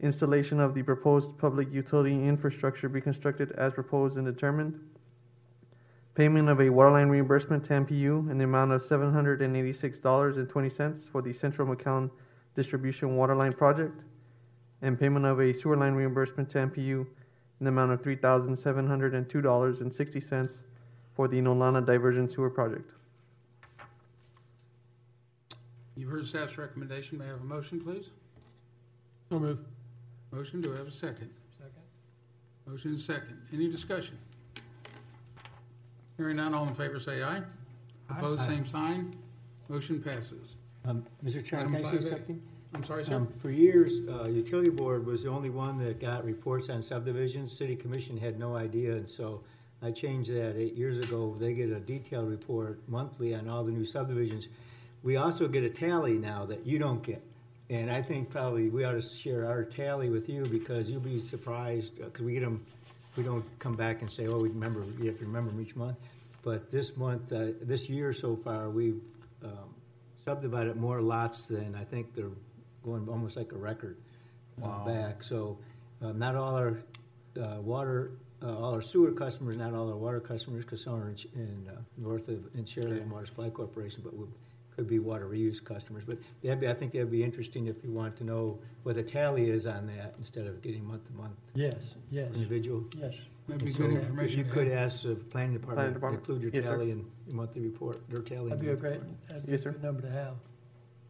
Installation 0.00 0.58
of 0.60 0.74
the 0.74 0.82
proposed 0.82 1.38
public 1.38 1.72
utility 1.72 2.12
infrastructure 2.12 2.88
be 2.88 3.00
constructed 3.00 3.52
as 3.52 3.72
proposed 3.72 4.16
and 4.16 4.26
determined. 4.26 4.80
Payment 6.14 6.48
of 6.48 6.60
a 6.60 6.68
waterline 6.68 7.08
reimbursement 7.08 7.64
to 7.64 7.72
MPU 7.74 8.30
in 8.30 8.38
the 8.38 8.44
amount 8.44 8.72
of 8.72 8.82
seven 8.82 9.12
hundred 9.12 9.40
and 9.40 9.56
eighty-six 9.56 9.98
dollars 9.98 10.36
and 10.36 10.48
twenty 10.48 10.68
cents 10.68 11.08
for 11.08 11.22
the 11.22 11.32
Central 11.32 11.68
McAllen 11.68 12.10
Distribution 12.54 13.16
Waterline 13.16 13.52
Project. 13.52 14.04
And 14.82 14.98
payment 14.98 15.24
of 15.24 15.40
a 15.40 15.54
sewer 15.54 15.76
line 15.76 15.94
reimbursement 15.94 16.50
to 16.50 16.58
MPU 16.58 17.06
in 17.60 17.64
the 17.64 17.68
amount 17.68 17.92
of 17.92 18.02
three 18.02 18.16
thousand 18.16 18.56
seven 18.56 18.88
hundred 18.88 19.14
and 19.14 19.28
two 19.28 19.40
dollars 19.40 19.80
and 19.80 19.94
sixty 19.94 20.20
cents 20.20 20.62
for 21.14 21.28
the 21.28 21.40
Nolana 21.40 21.86
Diversion 21.86 22.28
Sewer 22.28 22.50
Project. 22.50 22.92
You've 25.96 26.10
heard 26.10 26.26
staff's 26.26 26.56
recommendation. 26.58 27.18
May 27.18 27.26
I 27.26 27.28
have 27.28 27.40
a 27.40 27.44
motion, 27.44 27.80
please? 27.80 28.06
So 29.30 29.38
move. 29.38 29.58
Motion, 30.30 30.60
do 30.60 30.74
I 30.74 30.78
have 30.78 30.86
a 30.86 30.90
second? 30.90 31.30
Second. 31.56 31.72
Motion 32.66 32.94
is 32.94 33.04
second. 33.04 33.38
Any 33.52 33.68
discussion? 33.70 34.16
Hearing 36.16 36.36
none, 36.36 36.54
all 36.54 36.66
in 36.66 36.74
favor 36.74 36.98
say 37.00 37.22
aye. 37.22 37.42
Opposed, 38.08 38.44
same 38.44 38.66
sign. 38.66 39.12
Motion 39.68 40.02
passes. 40.02 40.56
Um, 40.84 41.04
Mr. 41.24 41.44
Chairman, 41.44 41.76
Item 41.76 41.88
can 41.90 41.98
I 41.98 42.02
say 42.02 42.08
5A. 42.08 42.10
something? 42.10 42.42
I'm 42.74 42.84
sorry, 42.84 43.04
sir? 43.04 43.14
Um, 43.16 43.26
For 43.40 43.50
years, 43.50 44.00
uh, 44.08 44.24
Utility 44.28 44.70
Board 44.70 45.04
was 45.06 45.22
the 45.22 45.28
only 45.28 45.50
one 45.50 45.78
that 45.84 46.00
got 46.00 46.24
reports 46.24 46.70
on 46.70 46.82
subdivisions. 46.82 47.52
City 47.54 47.76
Commission 47.76 48.16
had 48.16 48.38
no 48.38 48.56
idea, 48.56 48.92
and 48.96 49.08
so 49.08 49.42
I 49.82 49.90
changed 49.90 50.30
that 50.30 50.56
eight 50.56 50.74
years 50.74 50.98
ago. 50.98 51.36
They 51.38 51.52
get 51.52 51.70
a 51.70 51.80
detailed 51.80 52.30
report 52.30 52.80
monthly 52.88 53.34
on 53.34 53.48
all 53.48 53.62
the 53.62 53.72
new 53.72 53.84
subdivisions. 53.84 54.48
We 55.02 55.16
also 55.16 55.48
get 55.48 55.64
a 55.64 55.70
tally 55.70 56.12
now 56.12 56.46
that 56.46 56.66
you 56.66 56.78
don't 56.78 57.02
get. 57.02 57.22
And 57.70 57.90
I 57.90 58.02
think 58.02 58.30
probably 58.30 58.68
we 58.68 58.84
ought 58.84 58.92
to 58.92 59.02
share 59.02 59.46
our 59.46 59.64
tally 59.64 60.10
with 60.10 60.28
you 60.28 60.44
because 60.44 60.90
you'll 60.90 61.00
be 61.00 61.18
surprised, 61.18 61.96
because 61.96 62.20
we 62.24 62.34
get 62.34 62.42
them, 62.42 62.64
we 63.16 63.22
don't 63.22 63.44
come 63.58 63.74
back 63.74 64.02
and 64.02 64.10
say, 64.10 64.26
oh, 64.26 64.38
we 64.38 64.48
remember, 64.50 64.84
you 65.00 65.06
have 65.06 65.18
to 65.18 65.24
remember 65.24 65.50
them 65.50 65.60
each 65.60 65.74
month. 65.74 65.96
But 66.42 66.70
this 66.70 66.96
month, 66.96 67.32
uh, 67.32 67.52
this 67.62 67.88
year 67.88 68.12
so 68.12 68.36
far, 68.36 68.68
we've 68.68 69.00
um, 69.42 69.74
subdivided 70.24 70.76
more 70.76 71.00
lots 71.00 71.46
than, 71.46 71.74
I 71.74 71.84
think 71.84 72.14
they're 72.14 72.26
going 72.84 73.08
almost 73.08 73.36
like 73.36 73.52
a 73.52 73.56
record 73.56 73.96
uh, 74.62 74.84
back. 74.84 75.22
So 75.22 75.56
uh, 76.02 76.12
not 76.12 76.34
all 76.36 76.54
our 76.56 76.82
uh, 77.40 77.60
water, 77.60 78.10
uh, 78.42 78.58
all 78.58 78.74
our 78.74 78.82
sewer 78.82 79.12
customers, 79.12 79.56
not 79.56 79.72
all 79.72 79.88
our 79.88 79.96
water 79.96 80.20
customers, 80.20 80.64
because 80.64 80.82
some 80.82 80.94
are 80.94 81.08
in, 81.08 81.16
in 81.34 81.68
uh, 81.68 81.80
north 81.96 82.28
of, 82.28 82.46
in 82.54 82.64
Sharyland 82.64 83.08
Water 83.08 83.26
Supply 83.26 83.50
Corporation, 83.50 84.02
but 84.04 84.14
would, 84.14 84.30
could 84.76 84.86
be 84.88 84.98
water 84.98 85.28
reuse 85.28 85.62
customers. 85.62 86.04
But 86.06 86.18
that'd 86.42 86.60
be, 86.60 86.68
I 86.68 86.74
think 86.74 86.92
that'd 86.92 87.10
be 87.10 87.22
interesting 87.22 87.66
if 87.66 87.76
you 87.84 87.90
want 87.90 88.16
to 88.16 88.24
know 88.24 88.58
what 88.82 88.96
the 88.96 89.02
tally 89.02 89.50
is 89.50 89.66
on 89.66 89.86
that 89.88 90.14
instead 90.18 90.46
of 90.46 90.62
getting 90.62 90.84
month 90.86 91.06
to 91.06 91.12
month 91.12 91.34
Yes, 91.54 91.76
yes, 92.10 92.30
individual. 92.34 92.84
yes. 92.96 93.14
That'd 93.48 93.64
be 93.64 93.72
So 93.72 93.78
good 93.78 93.92
If 93.94 94.02
information. 94.02 94.38
you 94.38 94.44
to 94.44 94.50
could 94.50 94.68
have. 94.68 94.76
ask 94.78 95.02
the 95.02 95.14
planning 95.16 95.54
department, 95.54 95.94
department. 95.94 96.22
include 96.22 96.42
your 96.42 96.50
Yes, 96.54 96.64
sir. 96.64 96.72
tally 96.72 96.90
in 96.92 97.06
your 97.26 97.36
monthly 97.36 97.60
report, 97.62 98.00
their 98.08 98.22
tally. 98.22 98.44
in 98.44 98.48
That'd 98.50 98.60
be 98.60 98.66
the 98.68 98.72
a 98.72 98.76
great, 98.76 98.92
report. 99.00 99.28
that'd 99.28 99.42
be 99.46 99.48
a 99.50 99.52
Yes, 99.54 99.62
sir. 99.62 99.72
good 99.72 99.82
number 99.82 100.02
to 100.02 100.10
have. 100.10 100.34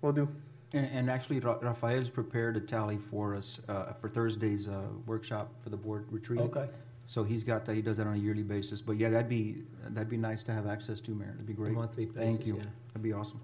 Will 0.00 0.12
do. 0.12 0.28
And, 0.74 0.86
and 0.90 1.10
actually, 1.10 1.38
Ra- 1.40 1.58
Rafael's 1.60 2.08
prepared 2.08 2.56
a 2.56 2.60
tally 2.60 2.96
for 2.96 3.34
us, 3.34 3.60
uh, 3.68 3.92
for 3.92 4.08
Thursday's, 4.08 4.66
uh, 4.66 4.82
workshop 5.06 5.52
for 5.62 5.68
the 5.68 5.76
board 5.76 6.06
retreat. 6.10 6.40
Okay, 6.40 6.68
So 7.04 7.22
he's 7.22 7.44
got 7.44 7.66
that, 7.66 7.74
he 7.74 7.82
does 7.82 7.98
that 7.98 8.06
on 8.06 8.14
a 8.14 8.18
yearly 8.18 8.42
basis, 8.42 8.80
but 8.80 8.96
yeah, 8.96 9.10
that'd 9.10 9.28
be, 9.28 9.64
that'd 9.90 10.08
be 10.08 10.16
nice 10.16 10.42
to 10.44 10.52
have 10.52 10.66
access 10.66 11.00
to, 11.02 11.10
Mayor, 11.14 11.32
that'd 11.32 11.46
be 11.46 11.52
A 11.52 11.56
great. 11.56 11.72
monthly 11.74 12.06
Thank 12.06 12.46
you, 12.46 12.56
yeah. 12.56 12.62
that'd 12.88 13.02
be 13.02 13.12
awesome. 13.12 13.40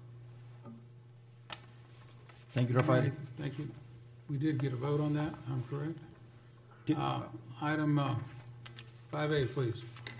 Thank 2.59 2.71
you, 2.71 2.75
All 2.75 2.81
Rafael. 2.81 3.01
right, 3.03 3.13
Thank 3.37 3.57
you. 3.57 3.69
We 4.29 4.35
did 4.35 4.57
get 4.57 4.73
a 4.73 4.75
vote 4.75 4.99
on 4.99 5.13
that, 5.13 5.33
I'm 5.49 5.63
correct? 5.69 5.97
Did- 6.85 6.97
Uh, 6.97 7.21
Item 7.61 7.97
uh, 7.97 8.15
five 9.11 9.31
A, 9.31 9.45
please. 9.45 9.75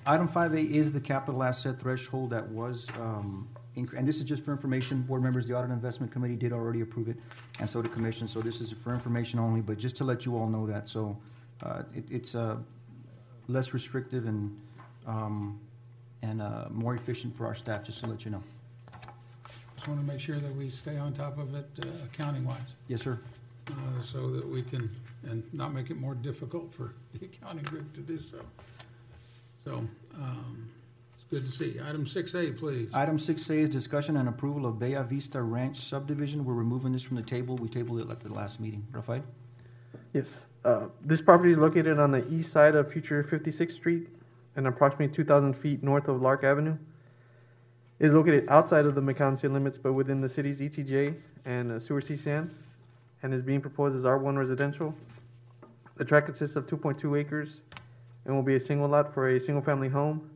Item 0.06 0.30
five 0.30 0.54
A 0.54 0.62
is 0.62 0.94
the 0.94 1.02
capital 1.02 1.44
asset 1.44 1.78
threshold 1.82 2.30
that 2.30 2.48
was, 2.50 2.90
um, 2.98 3.46
inc- 3.76 3.92
and 3.92 4.08
this 4.08 4.20
is 4.20 4.24
just 4.24 4.46
for 4.46 4.54
information, 4.54 5.02
board 5.02 5.22
members, 5.22 5.48
the 5.50 5.54
Audit 5.54 5.66
and 5.66 5.74
Investment 5.74 6.14
Committee 6.14 6.38
did 6.38 6.54
already 6.54 6.80
approve 6.80 7.10
it, 7.10 7.18
and 7.60 7.70
so 7.70 7.82
the 7.82 7.90
commission, 7.90 8.26
so 8.26 8.40
this 8.42 8.62
is 8.62 8.72
for 8.72 8.94
information 8.94 9.38
only, 9.38 9.60
but 9.60 9.78
just 9.78 9.98
to 9.98 10.06
let 10.06 10.26
you 10.26 10.38
all 10.38 10.48
know 10.48 10.66
that, 10.66 10.88
so, 10.88 11.18
uh, 11.62 11.84
it, 11.94 12.06
it's, 12.10 12.36
uh, 12.36 12.56
less 13.50 13.74
restrictive 13.74 14.28
and, 14.28 14.58
um, 15.08 15.60
and, 16.22 16.42
uh, 16.42 16.68
more 16.72 16.96
efficient 16.96 17.36
for 17.36 17.46
our 17.46 17.56
staff, 17.56 17.84
just 17.84 18.00
to 18.00 18.08
let 18.08 18.24
you 18.24 18.32
know. 18.32 18.42
Just 19.80 19.88
want 19.88 20.06
to 20.06 20.12
make 20.12 20.20
sure 20.20 20.36
that 20.36 20.54
we 20.58 20.70
stay 20.70 20.98
on 20.98 21.14
top 21.14 21.38
of 21.38 21.56
it 21.56 21.66
uh, 21.82 21.88
accounting-wise, 22.04 22.60
Yes, 22.90 23.02
sir. 23.02 23.18
uh, 23.70 23.72
so 24.04 24.30
that 24.32 24.46
we 24.46 24.62
can, 24.62 24.94
and 25.24 25.42
not 25.54 25.74
make 25.74 25.90
it 25.90 25.96
more 25.96 26.16
difficult 26.16 26.74
for 26.74 26.96
the 27.14 27.26
accounting 27.28 27.64
group 27.64 27.94
to 27.94 28.02
do 28.02 28.20
so. 28.20 28.40
So, 29.64 29.88
um, 30.18 30.70
it's 31.14 31.24
good 31.32 31.46
to 31.46 31.50
see. 31.54 31.80
Item 31.82 32.06
six 32.06 32.36
A, 32.36 32.52
please. 32.52 32.90
Item 32.94 33.18
six 33.18 33.50
A 33.50 33.54
is 33.54 33.70
discussion 33.70 34.18
and 34.18 34.28
approval 34.28 34.66
of 34.66 34.80
Bella 34.80 35.02
Vista 35.06 35.42
Ranch 35.42 35.78
subdivision. 35.78 36.44
We're 36.44 36.56
removing 36.56 36.92
this 36.92 37.04
from 37.04 37.16
the 37.16 37.24
table. 37.24 37.56
We 37.56 37.70
tabled 37.70 38.02
it 38.02 38.10
at 38.10 38.20
the 38.20 38.34
last 38.34 38.60
meeting. 38.60 38.86
Rafael? 38.92 39.24
Yes, 40.12 40.48
uh, 40.66 40.88
this 41.00 41.22
property 41.22 41.52
is 41.54 41.58
located 41.58 42.00
on 42.00 42.12
the 42.12 42.28
east 42.28 42.52
side 42.52 42.76
of 42.76 42.92
future 42.92 43.24
Fifty-Sixth 43.24 43.78
Street 43.78 44.10
and 44.58 44.68
approximately 44.68 45.08
two 45.08 45.24
thousand 45.24 45.54
feet 45.54 45.84
north 45.84 46.10
of 46.10 46.22
Lark 46.22 46.44
Avenue. 46.44 46.76
Is 48.00 48.14
located 48.14 48.46
outside 48.48 48.86
of 48.86 48.96
the 48.96 49.02
McAllen 49.02 49.52
limits, 49.52 49.78
but 49.78 49.92
within 49.92 50.22
the 50.22 50.30
city's 50.30 50.62
ETJ 50.62 51.16
and 51.44 51.72
uh, 51.74 51.80
sewer 51.80 52.00
CCN, 52.00 52.50
and 53.22 53.34
is 53.34 53.44
being 53.44 53.60
proposed 53.60 53.94
as 53.94 54.06
R 54.06 54.18
one 54.18 54.38
residential. 54.38 54.96
The 55.98 56.06
tract 56.06 56.28
consists 56.28 56.56
of 56.56 56.66
two 56.66 56.78
point 56.78 56.98
two 56.98 57.16
acres 57.16 57.62
and 58.24 58.34
will 58.34 58.44
be 58.44 58.56
a 58.56 58.60
single 58.60 58.88
lot 58.88 59.14
for 59.14 59.28
a 59.28 59.40
single-family 59.40 59.90
home. 59.90 60.30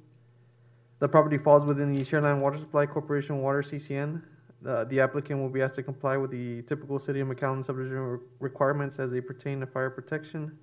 The 0.99 1.07
property 1.07 1.37
falls 1.37 1.63
within 1.63 1.93
the 1.93 2.01
Sharyland 2.01 2.41
Water 2.41 2.57
Supply 2.57 2.85
Corporation 2.85 3.41
Water 3.41 3.61
CCN. 3.61 4.21
The, 4.61 4.85
the 4.89 4.99
applicant 4.99 5.39
will 5.39 5.49
be 5.49 5.61
asked 5.61 5.75
to 5.75 5.83
comply 5.83 6.17
with 6.17 6.31
the 6.31 6.63
typical 6.63 6.99
city 6.99 7.21
of 7.21 7.27
McAllen 7.29 7.63
subdivision 7.63 7.97
re- 7.97 8.19
requirements 8.39 8.99
as 8.99 9.11
they 9.11 9.21
pertain 9.21 9.59
to 9.61 9.67
fire 9.67 9.89
protection. 9.89 10.57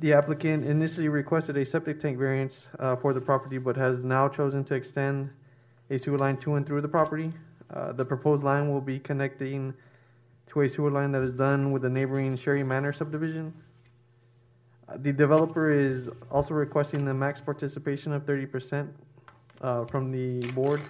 The 0.00 0.12
applicant 0.12 0.64
initially 0.64 1.08
requested 1.08 1.56
a 1.56 1.64
septic 1.64 2.00
tank 2.00 2.18
variance, 2.18 2.68
uh, 2.80 2.96
for 2.96 3.12
the 3.12 3.20
property, 3.20 3.58
but 3.58 3.76
has 3.76 4.04
now 4.04 4.28
chosen 4.28 4.64
to 4.64 4.74
extend 4.74 5.30
a 5.90 5.98
sewer 5.98 6.18
line 6.18 6.36
to 6.38 6.54
and 6.54 6.66
through 6.66 6.80
the 6.80 6.88
property. 6.88 7.32
Uh, 7.72 7.92
the 7.92 8.04
proposed 8.04 8.44
line 8.44 8.68
will 8.68 8.80
be 8.80 8.98
connecting 8.98 9.74
to 10.46 10.60
a 10.60 10.68
sewer 10.68 10.90
line 10.90 11.12
that 11.12 11.22
is 11.22 11.32
done 11.32 11.72
with 11.72 11.82
the 11.82 11.90
neighboring 11.90 12.36
Sherry 12.36 12.62
Manor 12.62 12.92
subdivision. 12.92 13.52
Uh, 14.88 14.96
The 14.98 15.12
developer 15.12 15.70
is 15.70 16.10
also 16.30 16.54
requesting 16.54 17.04
the 17.04 17.14
max 17.14 17.40
participation 17.40 18.12
of 18.12 18.26
thirty 18.26 18.46
percent 18.46 18.94
uh, 19.60 19.84
from 19.86 20.12
the 20.12 20.46
board, 20.52 20.80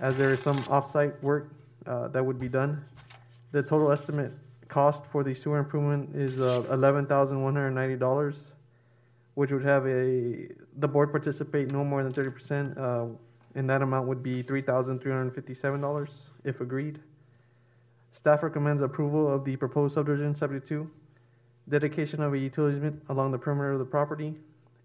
as 0.00 0.16
there 0.16 0.32
is 0.32 0.40
some 0.40 0.56
off-site 0.70 1.20
work 1.22 1.50
uh, 1.86 2.08
that 2.08 2.24
would 2.24 2.38
be 2.38 2.48
done. 2.48 2.84
The 3.50 3.62
total 3.62 3.90
estimate 3.90 4.32
cost 4.68 5.04
for 5.04 5.22
the 5.24 5.34
sewer 5.34 5.58
improvement 5.58 6.14
is 6.14 6.40
uh, 6.40 6.64
eleven 6.70 7.04
thousand 7.06 7.42
one 7.42 7.54
hundred 7.54 7.72
ninety 7.72 7.96
dollars, 7.96 8.52
which 9.34 9.50
would 9.52 9.64
have 9.64 9.86
a, 9.86 10.48
the 10.78 10.88
board 10.88 11.10
participate 11.10 11.70
no 11.70 11.84
more 11.84 12.02
than 12.02 12.12
thirty 12.12 12.30
percent, 12.30 12.78
uh, 12.78 13.06
and 13.54 13.68
that 13.68 13.82
amount 13.82 14.08
would 14.08 14.22
be 14.22 14.42
three 14.42 14.62
thousand 14.62 15.00
three 15.00 15.12
hundred 15.12 15.24
and 15.24 15.34
fifty-seven 15.34 15.80
dollars, 15.80 16.30
if 16.44 16.60
agreed. 16.60 17.00
Staff 18.10 18.42
recommends 18.42 18.82
approval 18.82 19.32
of 19.32 19.44
the 19.44 19.56
proposed 19.56 19.94
subdivision 19.94 20.34
subject 20.34 20.66
to 20.68 20.90
dedication 21.68 22.22
of 22.22 22.32
a 22.32 22.38
utility 22.38 22.76
easement 22.76 23.02
along 23.08 23.30
the 23.30 23.38
perimeter 23.38 23.72
of 23.72 23.78
the 23.78 23.84
property, 23.84 24.34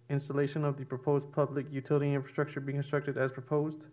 installation 0.10 0.64
of 0.64 0.78
the 0.78 0.86
proposed 0.86 1.32
public 1.32 1.66
utility 1.72 2.14
infrastructure 2.14 2.60
being 2.60 2.78
constructed 2.78 3.18
as 3.18 3.32
proposed, 3.32 3.86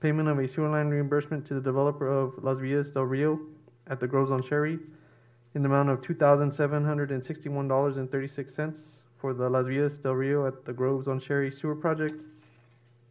payment 0.00 0.28
of 0.28 0.38
a 0.38 0.46
sewer 0.46 0.68
line 0.68 0.88
reimbursement 0.88 1.44
to 1.44 1.54
the 1.54 1.60
developer 1.60 2.06
of 2.06 2.42
Las 2.42 2.58
Villas 2.60 2.92
del 2.92 3.02
Rio 3.02 3.40
at 3.86 4.00
the 4.00 4.06
Groves 4.06 4.30
on 4.30 4.42
Shary 4.42 4.78
in 5.54 5.62
the 5.62 5.68
amount 5.68 5.88
of 5.88 6.00
two 6.00 6.14
thousand 6.14 6.52
seven 6.52 6.84
hundred 6.84 7.10
and 7.10 7.24
sixty-one 7.24 7.68
dollars 7.68 7.96
and 7.96 8.10
thirty-six 8.10 8.54
cents 8.54 9.02
for 9.16 9.34
the 9.34 9.50
Las 9.50 9.66
Villas 9.66 9.98
del 9.98 10.14
Rio 10.14 10.46
at 10.46 10.64
the 10.64 10.72
Groves 10.72 11.08
on 11.08 11.18
Shary 11.18 11.50
sewer 11.50 11.74
project, 11.74 12.22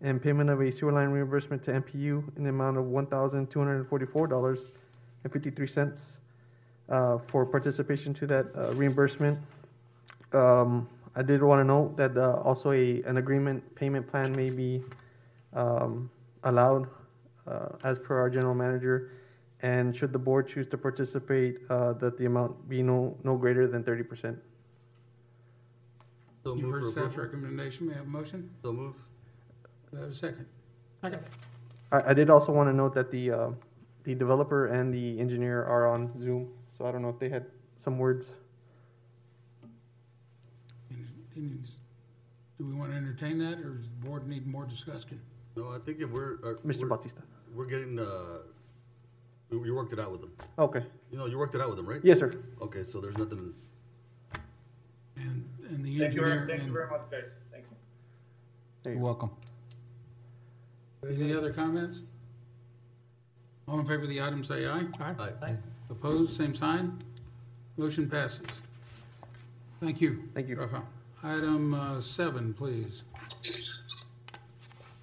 and 0.05 0.21
payment 0.21 0.49
of 0.51 0.61
a 0.61 0.71
sewer 0.71 0.91
line 0.91 1.09
reimbursement 1.09 1.63
to 1.63 1.71
MPU 1.71 2.23
in 2.37 2.43
the 2.43 2.49
amount 2.51 2.77
of 2.77 2.85
one 2.85 3.07
thousand 3.07 3.49
two 3.49 3.59
hundred 3.59 3.77
and 3.77 3.87
forty-four 3.87 4.27
dollars 4.27 4.65
and 5.23 5.33
fifty-three 5.33 5.67
cents 5.67 6.19
uh, 6.89 7.17
for 7.17 7.45
participation 7.45 8.13
to 8.13 8.27
that 8.27 8.45
uh, 8.55 8.71
reimbursement. 8.75 9.39
Um, 10.31 10.87
I 11.15 11.23
did 11.23 11.41
want 11.41 11.59
to 11.59 11.63
note 11.63 11.97
that 11.97 12.17
uh, 12.17 12.41
also 12.43 12.71
a, 12.71 13.01
an 13.03 13.17
agreement 13.17 13.63
payment 13.75 14.05
plan 14.07 14.31
may 14.35 14.49
be 14.49 14.83
um, 15.53 16.09
allowed 16.43 16.87
uh, 17.47 17.69
as 17.83 17.97
per 17.97 18.19
our 18.19 18.29
general 18.29 18.55
manager 18.55 18.97
And 19.61 19.95
should 19.95 20.11
the 20.13 20.19
board 20.19 20.47
choose 20.47 20.67
to 20.67 20.77
participate, 20.77 21.57
uh, 21.69 21.93
that 21.93 22.17
the 22.17 22.25
amount 22.25 22.67
be 22.69 22.83
no, 22.83 23.17
no 23.23 23.37
greater 23.37 23.65
than 23.67 23.83
thirty 23.83 24.03
percent. 24.03 24.37
So 26.43 26.55
You 26.55 26.63
move 26.63 26.71
heard 26.73 26.83
for 26.83 26.91
staff's 26.91 27.15
approval. 27.15 27.23
recommendation, 27.23 27.87
may 27.87 27.93
I 27.93 27.97
have 27.97 28.05
a 28.05 28.09
motion? 28.09 28.51
So 28.61 28.73
move. 28.73 28.95
Do 29.91 29.97
I 29.97 30.01
have 30.01 30.09
a 30.11 30.13
second? 30.15 30.45
Second. 31.01 31.21
I, 31.91 32.11
I 32.11 32.13
did 32.13 32.29
also 32.29 32.51
want 32.51 32.69
to 32.69 32.73
note 32.73 32.93
that 32.95 33.11
the, 33.11 33.31
uh, 33.31 33.49
the 34.03 34.15
developer 34.15 34.67
and 34.67 34.93
the 34.93 35.19
engineer 35.19 35.63
are 35.63 35.87
on 35.87 36.19
Zoom, 36.19 36.49
so 36.71 36.85
I 36.85 36.91
don't 36.91 37.01
know 37.01 37.09
if 37.09 37.19
they 37.19 37.29
had 37.29 37.45
some 37.75 37.97
words. 37.97 38.33
Do 42.57 42.63
we 42.65 42.73
want 42.73 42.91
to 42.91 42.97
entertain 42.97 43.37
that, 43.39 43.59
or 43.59 43.71
does 43.75 43.87
the 43.89 44.07
board 44.07 44.27
need 44.27 44.47
more 44.47 44.65
discussion? 44.65 45.19
No, 45.57 45.69
I 45.71 45.79
think 45.79 45.99
if 45.99 46.09
we're. 46.09 46.35
uh, 46.35 46.53
Mr. 46.65 46.79
we're- 46.81 46.89
Bautista. 46.89 47.21
We're 47.53 47.65
getting, 47.65 47.99
uh, 47.99 48.39
you 49.49 49.63
you 49.65 49.73
worked 49.75 49.93
it 49.93 49.99
out 49.99 50.11
with 50.11 50.21
them. 50.21 50.31
Okay. 50.59 50.83
You 51.11 51.17
know, 51.17 51.25
you 51.25 51.37
worked 51.37 51.55
it 51.55 51.61
out 51.61 51.67
with 51.69 51.77
them, 51.77 51.85
right? 51.87 52.01
Yes, 52.03 52.19
sir. 52.19 52.31
Okay, 52.61 52.83
so 52.83 52.99
there's 52.99 53.17
nothing, 53.17 53.53
And, 55.15 55.47
and 55.69 55.85
the 55.85 55.99
Thank 55.99 56.13
you 56.15 56.19
very, 56.21 56.31
engineer 56.33 56.47
thank 56.47 56.59
you 56.59 56.65
and, 56.65 56.73
very 56.73 56.89
much, 56.89 57.09
guys. 57.11 57.23
Thank 57.51 57.65
you. 58.85 58.91
You're 58.91 59.01
welcome. 59.01 59.31
Any 61.09 61.33
other 61.33 61.51
comments? 61.53 61.99
All 63.67 63.79
in 63.79 63.85
favor 63.85 64.03
of 64.03 64.09
the 64.09 64.21
item, 64.21 64.43
say 64.43 64.67
aye. 64.67 64.83
Aye. 64.99 65.55
Opposed, 65.89 66.35
same 66.35 66.55
sign. 66.55 66.97
Motion 67.77 68.09
passes. 68.09 68.41
Thank 69.81 70.01
you. 70.01 70.23
Thank 70.33 70.47
you. 70.47 70.55
Rafa. 70.59 70.81
Item 71.23 71.73
uh, 71.73 71.99
seven, 72.01 72.53
please. 72.53 73.01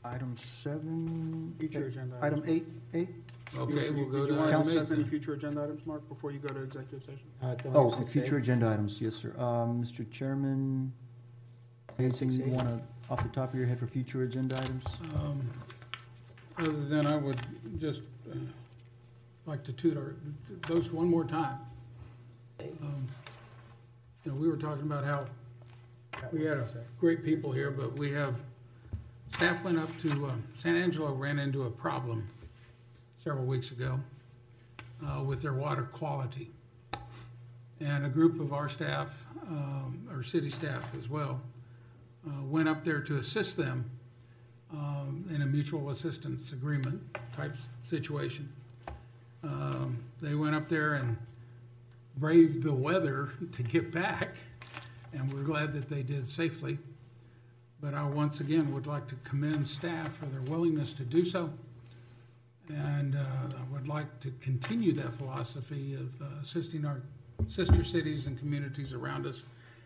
Item 0.04 0.36
seven. 0.36 1.54
Future 1.58 1.86
agenda 1.86 2.16
Item 2.20 2.42
eight, 2.46 2.66
eight? 2.94 3.08
Okay, 3.56 3.90
we'll 3.90 4.06
go 4.06 4.20
Did 4.20 4.28
to 4.28 4.32
you 4.34 4.38
want 4.38 4.50
to 4.50 4.56
item 4.56 4.64
discuss 4.64 4.90
eight. 4.90 4.94
any 4.94 5.02
then. 5.02 5.10
future 5.10 5.32
agenda 5.34 5.62
items, 5.62 5.86
Mark, 5.86 6.08
before 6.08 6.30
you 6.32 6.38
go 6.38 6.48
to 6.48 6.62
executive 6.62 7.02
session? 7.02 7.20
Uh, 7.42 7.54
Oh, 7.74 7.90
future 7.90 8.38
agenda 8.38 8.68
items, 8.68 9.00
yes, 9.00 9.14
sir. 9.16 9.34
Um, 9.38 9.82
Mr. 9.84 10.08
Chairman, 10.10 10.92
anything 11.98 12.30
you 12.32 12.44
want 12.46 12.68
to, 12.68 12.80
off 13.10 13.22
the 13.22 13.28
top 13.28 13.52
of 13.52 13.58
your 13.58 13.66
head 13.68 13.78
for 13.78 13.86
future 13.86 14.22
agenda 14.22 14.56
items? 14.56 14.84
Um, 15.16 15.48
Other 16.58 16.84
than 16.84 17.06
I 17.06 17.16
would 17.16 17.40
just 17.80 18.02
uh, 18.30 18.36
like 19.46 19.64
to 19.64 19.72
toot 19.72 19.96
our, 19.96 20.14
those 20.68 20.90
one 20.90 21.08
more 21.08 21.24
time. 21.24 21.58
Um, 22.60 23.08
You 24.24 24.30
know, 24.30 24.38
we 24.38 24.48
were 24.48 24.56
talking 24.56 24.82
about 24.82 25.04
how 25.04 25.24
we 26.32 26.44
had 26.44 26.64
great 27.00 27.24
people 27.24 27.50
here, 27.50 27.72
but 27.72 27.98
we 27.98 28.12
have, 28.12 28.36
staff 29.32 29.64
went 29.64 29.78
up 29.78 29.98
to, 29.98 30.10
um, 30.26 30.44
San 30.54 30.76
Angelo 30.76 31.12
ran 31.12 31.40
into 31.40 31.64
a 31.64 31.70
problem 31.70 32.28
several 33.18 33.46
weeks 33.46 33.72
ago 33.72 33.98
uh, 35.04 35.22
with 35.24 35.42
their 35.42 35.54
water 35.54 35.82
quality. 35.82 36.50
And 37.80 38.06
a 38.06 38.08
group 38.08 38.38
of 38.38 38.52
our 38.52 38.68
staff, 38.68 39.26
um, 39.48 40.06
or 40.12 40.22
city 40.22 40.50
staff 40.50 40.94
as 40.96 41.08
well, 41.08 41.40
uh, 42.24 42.42
went 42.44 42.68
up 42.68 42.84
there 42.84 43.00
to 43.00 43.18
assist 43.18 43.56
them 43.56 43.90
um, 44.72 45.24
in 45.32 45.42
a 45.42 45.46
mutual 45.46 45.90
assistance 45.90 46.52
agreement 46.52 47.00
type 47.32 47.54
situation. 47.84 48.48
Um, 49.44 49.98
They 50.20 50.34
went 50.34 50.54
up 50.54 50.68
there 50.68 50.94
and 50.94 51.16
braved 52.16 52.62
the 52.62 52.72
weather 52.72 53.30
to 53.52 53.62
get 53.62 53.92
back, 53.92 54.36
and 55.12 55.32
we're 55.32 55.42
glad 55.42 55.72
that 55.74 55.88
they 55.88 56.02
did 56.02 56.26
safely. 56.28 56.78
But 57.80 57.94
I 57.94 58.04
once 58.04 58.38
again 58.40 58.72
would 58.72 58.86
like 58.86 59.08
to 59.08 59.16
commend 59.24 59.66
staff 59.66 60.14
for 60.14 60.26
their 60.26 60.42
willingness 60.42 60.92
to 60.94 61.02
do 61.02 61.24
so. 61.24 61.50
And 62.68 63.16
uh, 63.16 63.18
I 63.58 63.72
would 63.72 63.88
like 63.88 64.20
to 64.20 64.30
continue 64.40 64.92
that 64.92 65.12
philosophy 65.14 65.94
of 65.94 66.22
uh, 66.22 66.26
assisting 66.40 66.84
our 66.84 67.02
sister 67.48 67.82
cities 67.82 68.26
and 68.28 68.38
communities 68.38 68.92
around 68.92 69.26
us 69.26 69.42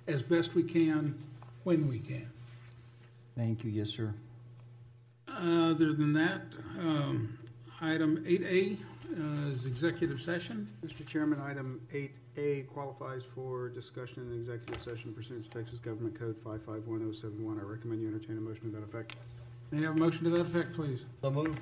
as 0.07 0.23
best 0.23 0.55
we 0.55 0.63
can, 0.63 1.19
when 1.65 1.89
we 1.89 1.99
can. 1.99 2.31
Thank 3.35 3.65
you, 3.65 3.71
yes, 3.71 3.91
sir. 3.91 4.13
Other 5.39 5.93
than 5.93 6.13
that, 6.15 6.43
um, 6.79 7.37
item 7.81 8.25
eight 8.27 8.43
A 8.43 8.77
uh, 9.21 9.51
is 9.51 9.67
executive 9.67 10.21
session. 10.21 10.67
Mr. 10.85 11.07
Chairman, 11.07 11.41
item 11.41 11.81
eight 11.93 12.13
A 12.37 12.63
qualifies 12.63 13.25
for 13.25 13.69
discussion 13.69 14.23
in 14.31 14.39
executive 14.39 14.81
session 14.83 15.13
pursuant 15.13 15.45
to 15.45 15.51
Texas 15.51 15.79
Government 15.79 16.19
Code 16.19 16.37
five 16.43 16.63
five 16.63 16.87
one 16.87 17.05
oh 17.07 17.13
seven 17.13 17.45
one. 17.45 17.59
I 17.61 17.65
recommend 17.65 18.01
you 18.03 18.09
entertain 18.09 18.39
a 18.39 18.41
motion 18.41 18.71
to 18.73 18.81
that 18.81 18.85
effect. 18.85 19.17
May 19.71 19.79
I 19.79 19.83
have 19.83 19.97
a 19.97 19.99
motion 19.99 20.25
to 20.25 20.31
that 20.31 20.41
effect, 20.41 20.75
please? 20.75 21.01
so 21.21 21.31
move. 21.31 21.55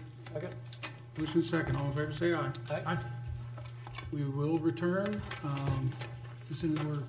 Motion 1.18 1.42
second, 1.42 1.76
all 1.76 1.86
in 1.86 1.92
favor, 1.92 2.12
say 2.12 2.34
aye. 2.34 2.50
Aye. 2.86 2.96
We 4.12 4.24
will 4.24 4.58
return 4.58 5.20
um, 5.42 5.90
as 6.50 6.58
soon 6.58 6.78
as 6.78 6.84
we're 6.84 7.02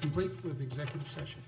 complete 0.00 0.30
with 0.44 0.60
executive 0.60 1.10
session. 1.10 1.40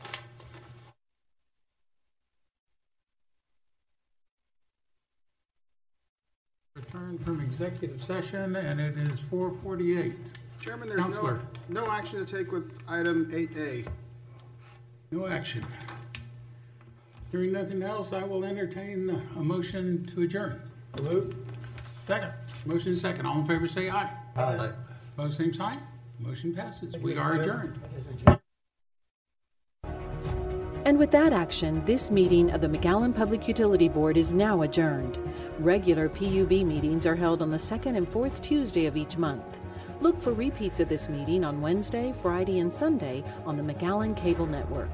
Return 6.75 7.19
from 7.19 7.41
executive 7.61 8.05
session, 8.05 8.55
and 8.57 8.79
it 8.79 8.99
is 8.99 9.19
four 9.19 9.51
forty-eight. 9.63 10.13
Chairman, 10.61 10.89
there's 10.89 10.99
no, 10.99 11.05
Counselor. 11.05 11.41
no 11.71 11.91
action 11.91 12.25
to 12.25 12.37
take 12.37 12.53
with 12.53 12.79
item 12.87 13.31
eight 13.33 13.51
A. 13.57 13.85
No 15.11 15.27
action. 15.27 15.65
Hearing 17.33 17.53
nothing 17.53 17.83
else, 17.83 18.13
I 18.13 18.25
will 18.25 18.45
entertain 18.45 19.23
a 19.37 19.43
motion 19.43 20.05
to 20.07 20.23
adjourn. 20.23 20.61
Second. 22.07 22.33
Motion 22.67 22.93
is 22.93 23.01
second. 23.01 23.25
All 23.25 23.39
in 23.39 23.47
favor, 23.47 23.67
say 23.67 23.89
aye. 23.89 24.11
Aye. 24.37 24.71
Opposed, 25.17 25.39
same 25.39 25.55
sign. 25.55 25.79
Motion 26.19 26.55
passes. 26.55 26.95
We 26.99 27.17
are 27.17 27.41
adjourned. 27.41 27.79
And 30.85 30.99
with 30.99 31.11
that 31.11 31.33
action, 31.33 31.85
this 31.85 32.11
meeting 32.13 32.51
of 32.53 32.61
the 32.61 32.69
McAllen 32.69 33.15
Public 33.15 33.49
Utility 33.49 33.89
Board 33.89 34.17
is 34.17 34.33
now 34.33 34.63
adjourned. 34.63 35.19
Regular 35.61 36.11
PUB 36.11 36.51
meetings 36.51 37.07
are 37.07 37.15
held 37.15 37.41
on 37.41 37.51
the 37.51 37.59
second 37.59 37.97
and 37.97 38.07
fourth 38.07 38.43
Tuesday 38.43 38.85
of 38.85 38.95
each 38.95 39.17
month. 39.17 39.59
Look 40.03 40.21
for 40.21 40.35
repeats 40.35 40.81
of 40.81 40.91
this 40.91 41.09
meeting 41.09 41.45
on 41.45 41.63
Wednesday, 41.63 42.13
Friday, 42.21 42.59
and 42.59 42.71
Sunday 42.71 43.25
on 43.47 43.57
the 43.57 43.63
McAllen 43.63 44.15
Cable 44.15 44.45
Network. 44.45 44.91